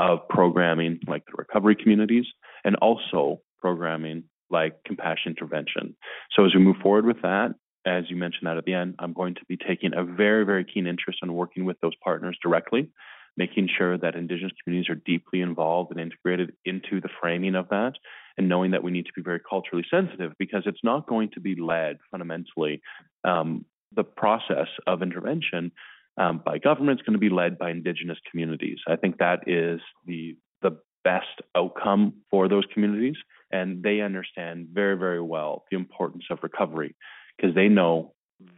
[0.00, 2.24] of programming like the recovery communities
[2.64, 5.94] and also programming like compassion intervention.
[6.34, 7.54] So as we move forward with that,
[7.86, 10.64] as you mentioned that at the end, I'm going to be taking a very, very
[10.64, 12.88] keen interest in working with those partners directly,
[13.36, 17.92] making sure that Indigenous communities are deeply involved and integrated into the framing of that,
[18.36, 21.40] and knowing that we need to be very culturally sensitive because it's not going to
[21.40, 22.82] be led fundamentally.
[23.24, 25.72] Um, the process of intervention
[26.20, 28.78] um, by government is going to be led by Indigenous communities.
[28.86, 33.16] I think that is the the best outcome for those communities,
[33.50, 36.94] and they understand very, very well the importance of recovery
[37.36, 38.12] because they know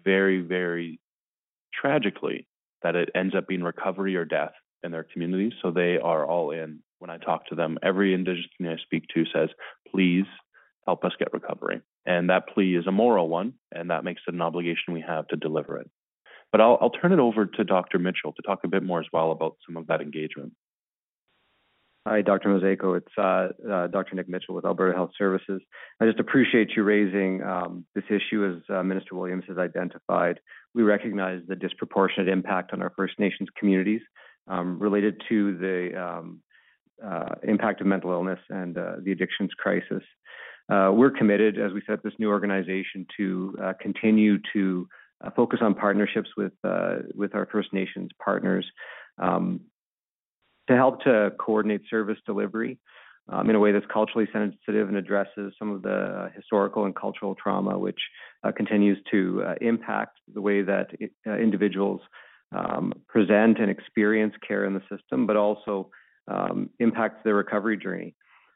[0.05, 1.01] very, very
[1.73, 2.49] tragically
[2.83, 4.53] that it ends up being recovery or death
[4.83, 5.53] in their communities.
[5.63, 6.81] So they are all in.
[6.99, 9.51] When I talk to them, every Indigenous community I speak to says,
[9.89, 10.27] please
[10.85, 11.81] help us get recovery.
[12.07, 15.29] And that plea is a moral one, and that makes it an obligation we have
[15.29, 15.89] to deliver it.
[16.53, 17.99] But I'll, I'll turn it over to Dr.
[17.99, 20.53] Mitchell to talk a bit more as well about some of that engagement.
[22.07, 22.49] Hi, Dr.
[22.49, 22.97] Mosaico.
[22.97, 24.17] It's uh, uh, Dr.
[24.17, 25.63] Nick Mitchell with Alberta Health Services.
[26.01, 30.41] I just appreciate you raising um, this issue as uh, Minister Williams has identified.
[30.75, 34.01] We recognize the disproportionate impact on our First Nations communities
[34.49, 36.41] um, related to the um,
[37.05, 40.03] uh, impact of mental illness and uh, the addictions crisis.
[40.69, 44.89] Uh, we're committed, as we set this new organization, to continue to
[45.31, 46.53] focus on partnerships with
[47.15, 48.67] with our First Nations partners.
[49.19, 49.61] Um,
[50.69, 52.79] to help to coordinate service delivery
[53.29, 56.95] um, in a way that's culturally sensitive and addresses some of the uh, historical and
[56.95, 57.99] cultural trauma which
[58.45, 62.01] uh, continues to uh, impact the way that it, uh, individuals
[62.57, 65.91] um, present and experience care in the system, but also
[66.29, 68.15] um, impacts their recovery journey.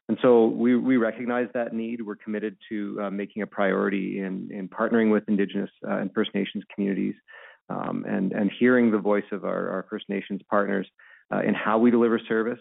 [0.08, 2.00] And so we, we recognize that need.
[2.00, 6.32] We're committed to uh, making a priority in, in partnering with Indigenous uh, and First
[6.34, 7.14] Nations communities
[7.68, 10.86] um, and, and hearing the voice of our, our First Nations partners
[11.32, 12.60] uh, in how we deliver service.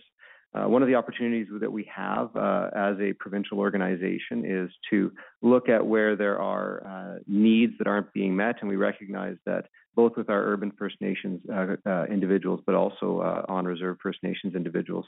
[0.55, 5.11] Uh, one of the opportunities that we have uh, as a provincial organization is to
[5.41, 9.65] look at where there are uh, needs that aren't being met, and we recognize that
[9.95, 14.55] both with our urban First Nations uh, uh, individuals, but also on reserve First Nations
[14.55, 15.05] individuals,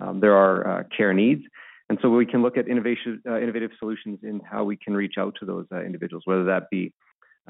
[0.00, 1.42] um, there are care needs.
[1.90, 5.34] And so we can look at innovation, innovative solutions in how we can reach out
[5.40, 6.94] to those individuals, whether that be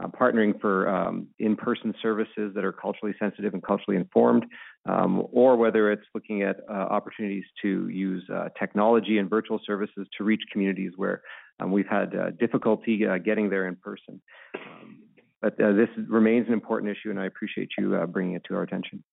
[0.01, 4.47] uh, partnering for um, in-person services that are culturally sensitive and culturally informed,
[4.89, 10.07] um, or whether it's looking at uh, opportunities to use uh, technology and virtual services
[10.17, 11.21] to reach communities where
[11.61, 14.23] um, we've had uh, difficulty uh, getting there in person.
[14.55, 15.03] Um,
[15.43, 18.63] but uh, this remains an important issue, and I appreciate you bringing it to our
[18.63, 19.05] attention.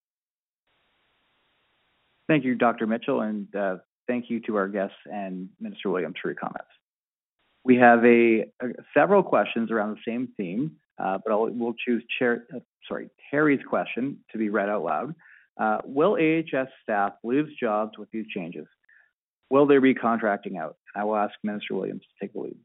[2.29, 2.87] Thank you, Dr.
[2.87, 3.47] Mitchell, and
[4.07, 6.69] thank you to our guests and Minister Williams for your comments.
[7.63, 12.03] We have a, a several questions around the same theme, uh, but I'll, we'll choose
[12.17, 15.15] Chair, uh, sorry, Terry's question to be read out loud.
[15.59, 18.67] Uh, will AHS staff lose jobs with these changes?
[19.49, 20.77] Will there be contracting out?
[20.95, 22.57] I will ask Minister Williams to take the lead.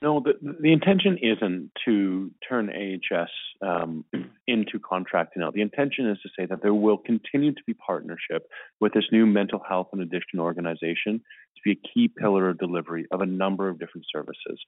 [0.00, 3.30] No, the, the intention isn't to turn AHS
[3.62, 4.04] um,
[4.46, 5.54] into contracting out.
[5.54, 8.48] The intention is to say that there will continue to be partnership
[8.80, 11.20] with this new mental health and addiction organization
[11.56, 14.60] to be a key pillar of delivery of a number of different services.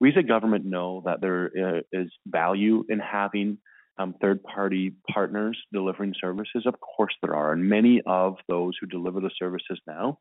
[0.00, 3.58] We as a government know that there uh, value in having
[3.98, 6.64] um, third party partners delivering services.
[6.64, 7.52] Of course, there are.
[7.52, 10.16] And many of those who deliver the services now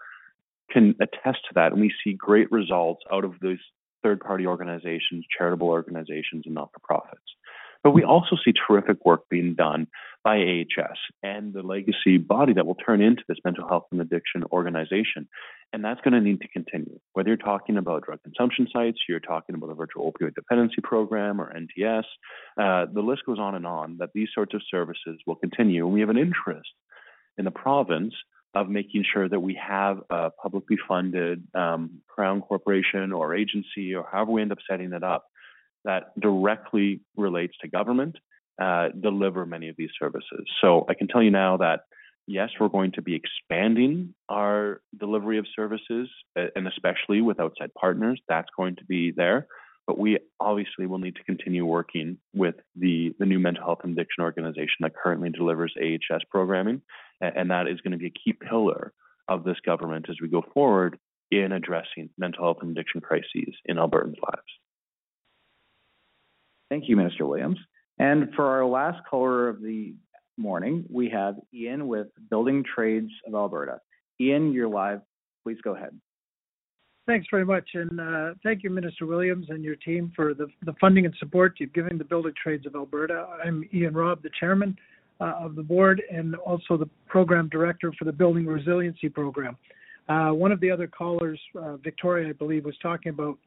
[0.69, 1.71] can attest to that.
[1.71, 3.57] And we see great results out of those
[4.03, 7.21] third party organizations, charitable organizations, and not for profits.
[7.83, 9.87] But we also see terrific work being done
[10.23, 14.43] by AHS and the legacy body that will turn into this mental health and addiction
[14.51, 15.29] organization.
[15.71, 16.99] And that's going to need to continue.
[17.13, 21.39] Whether you're talking about drug consumption sites, you're talking about a virtual opioid dependency program
[21.39, 22.03] or NTS,
[22.59, 25.85] uh, the list goes on and on that these sorts of services will continue.
[25.85, 26.69] And we have an interest
[27.37, 28.13] in the province
[28.55, 34.05] of making sure that we have a publicly funded um, crown corporation or agency or
[34.11, 35.25] however we end up setting it up
[35.85, 38.17] that directly relates to government
[38.61, 40.45] uh, deliver many of these services.
[40.61, 41.81] So I can tell you now that
[42.29, 48.21] yes, we're going to be expanding our delivery of services, and especially with outside partners,
[48.29, 49.47] that's going to be there.
[49.87, 53.93] But we obviously will need to continue working with the, the new mental health and
[53.93, 56.83] addiction organization that currently delivers AHS programming
[57.21, 58.93] and that is going to be a key pillar
[59.27, 60.97] of this government as we go forward
[61.31, 64.41] in addressing mental health and addiction crises in Albertans' lives.
[66.69, 67.57] Thank you, Minister Williams.
[67.97, 69.93] And for our last caller of the
[70.37, 73.79] morning, we have Ian with Building Trades of Alberta.
[74.21, 75.01] Ian, you're live.
[75.43, 75.99] Please go ahead.
[77.07, 80.73] Thanks very much, and uh, thank you, Minister Williams and your team for the, the
[80.79, 83.25] funding and support you've given the Building Trades of Alberta.
[83.43, 84.77] I'm Ian Robb, the chairman
[85.19, 89.57] of the board and also the program director for the Building Resiliency Program.
[90.07, 93.37] Uh, one of the other callers, uh, Victoria, I believe, was talking about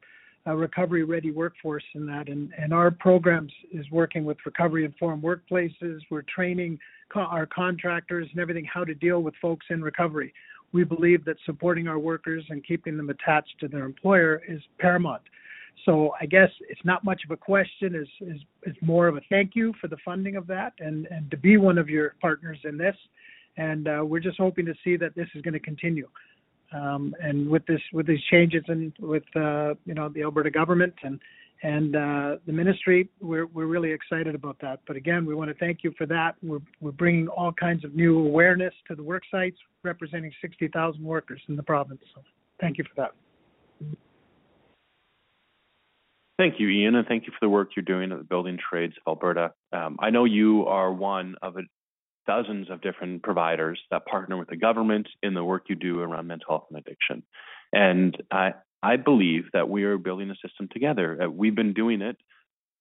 [0.47, 5.23] a recovery ready workforce in that, and, and our programs is working with recovery informed
[5.23, 6.01] workplaces.
[6.11, 6.79] We're training
[7.13, 10.35] co- our contractors and everything how to deal with folks in recovery.
[10.73, 15.23] We believe that supporting our workers and keeping them attached to their employer is paramount.
[15.85, 17.95] So I guess it's not much of a question.
[17.95, 21.31] Is is is more of a thank you for the funding of that and and
[21.31, 22.97] to be one of your partners in this.
[23.57, 26.09] And uh, we're just hoping to see that this is going to continue.
[26.73, 30.95] Um, and with this with these changes and with uh, you know the Alberta government
[31.03, 31.21] and
[31.63, 34.81] and uh, the ministry, we're we're really excited about that.
[34.87, 36.37] But again, we want to thank you for that.
[36.43, 41.41] We're we're bringing all kinds of new awareness to the work sites, representing 60,000 workers
[41.49, 42.01] in the province.
[42.15, 42.23] So
[42.61, 43.97] thank you for that.
[46.39, 48.95] Thank you, Ian, and thank you for the work you're doing at the Building Trades
[49.07, 49.53] of Alberta.
[49.73, 51.63] Um, I know you are one of a,
[52.27, 56.27] dozens of different providers that partner with the government in the work you do around
[56.27, 57.23] mental health and addiction.
[57.73, 61.23] And I, I believe that we are building a system together.
[61.23, 62.17] Uh, we've been doing it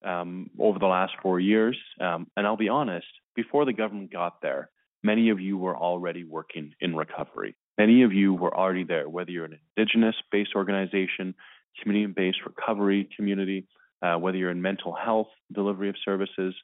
[0.05, 1.77] um, over the last four years.
[1.99, 4.69] Um, and I'll be honest, before the government got there,
[5.03, 7.55] many of you were already working in recovery.
[7.77, 11.35] Many of you were already there, whether you're an Indigenous based organization,
[11.81, 13.67] community-based recovery community,
[14.01, 16.55] uh, whether you're in mental health delivery of services,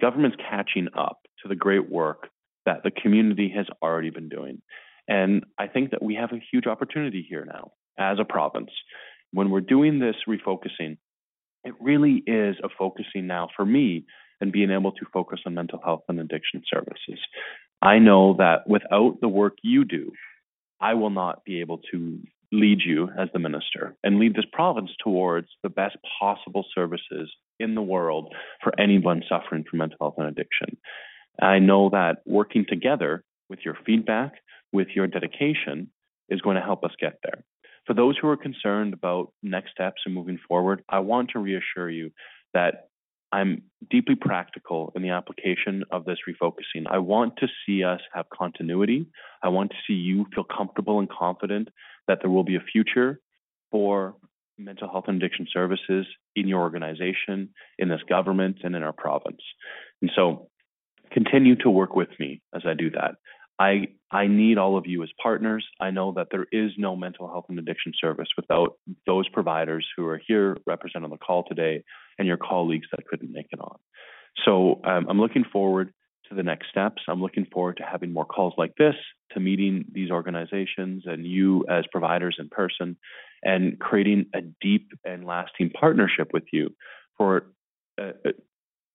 [0.00, 2.28] government's catching up to the great work
[2.64, 4.60] that the community has already been doing.
[5.08, 8.70] And I think that we have a huge opportunity here now as a province.
[9.32, 10.98] When we're doing this refocusing,
[11.64, 14.04] it really is a focusing now for me
[14.40, 17.18] and being able to focus on mental health and addiction services.
[17.80, 20.12] I know that without the work you do,
[20.80, 22.20] I will not be able to
[22.52, 27.74] lead you as the minister and lead this province towards the best possible services in
[27.74, 30.76] the world for anyone suffering from mental health and addiction.
[31.40, 34.32] I know that working together with your feedback,
[34.72, 35.90] with your dedication,
[36.28, 37.44] is going to help us get there.
[37.86, 41.88] For those who are concerned about next steps and moving forward, I want to reassure
[41.88, 42.10] you
[42.52, 42.88] that
[43.32, 46.86] I'm deeply practical in the application of this refocusing.
[46.88, 49.06] I want to see us have continuity.
[49.42, 51.68] I want to see you feel comfortable and confident
[52.08, 53.20] that there will be a future
[53.70, 54.16] for
[54.58, 59.42] mental health and addiction services in your organization, in this government, and in our province.
[60.00, 60.48] And so
[61.12, 63.16] continue to work with me as I do that.
[63.58, 65.66] I I need all of you as partners.
[65.80, 68.74] I know that there is no mental health and addiction service without
[69.06, 71.82] those providers who are here represented on the call today
[72.18, 73.76] and your colleagues that couldn't make it on.
[74.44, 75.92] So um, I'm looking forward
[76.28, 77.02] to the next steps.
[77.08, 78.94] I'm looking forward to having more calls like this,
[79.32, 82.96] to meeting these organizations and you as providers in person,
[83.42, 86.74] and creating a deep and lasting partnership with you
[87.16, 87.46] for
[88.00, 88.32] uh, uh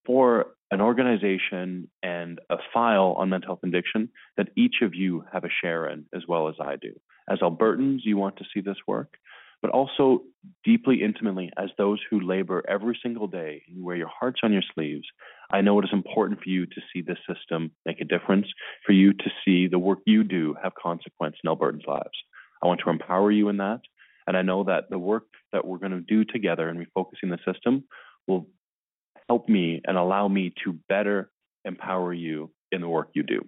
[0.06, 5.44] for an organization and a file on mental health addiction that each of you have
[5.44, 6.94] a share in as well as I do.
[7.30, 9.18] As Albertans, you want to see this work,
[9.62, 10.22] but also
[10.64, 14.64] deeply intimately as those who labor every single day and wear your hearts on your
[14.74, 15.08] sleeves.
[15.52, 18.48] I know it is important for you to see this system make a difference,
[18.86, 22.18] for you to see the work you do have consequence in Albertans' lives.
[22.64, 23.82] I want to empower you in that.
[24.28, 27.40] And I know that the work that we're going to do together in refocusing the
[27.52, 27.84] system
[28.28, 28.48] will
[29.28, 31.30] help me and allow me to better
[31.66, 33.42] empower you in the work you do.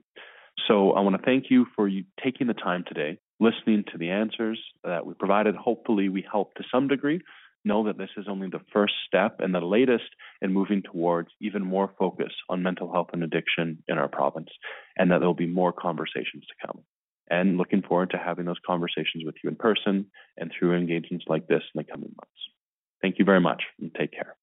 [0.68, 4.10] So I want to thank you for you taking the time today, listening to the
[4.10, 5.56] answers that we provided.
[5.56, 7.22] Hopefully, we help to some degree.
[7.66, 10.10] Know that this is only the first step and the latest
[10.42, 14.50] in moving towards even more focus on mental health and addiction in our province,
[14.98, 16.84] and that there will be more conversations to come.
[17.30, 20.08] And looking forward to having those conversations with you in person
[20.38, 22.42] and through engagements like this in the coming months.
[23.02, 24.36] Thank you very much and take care.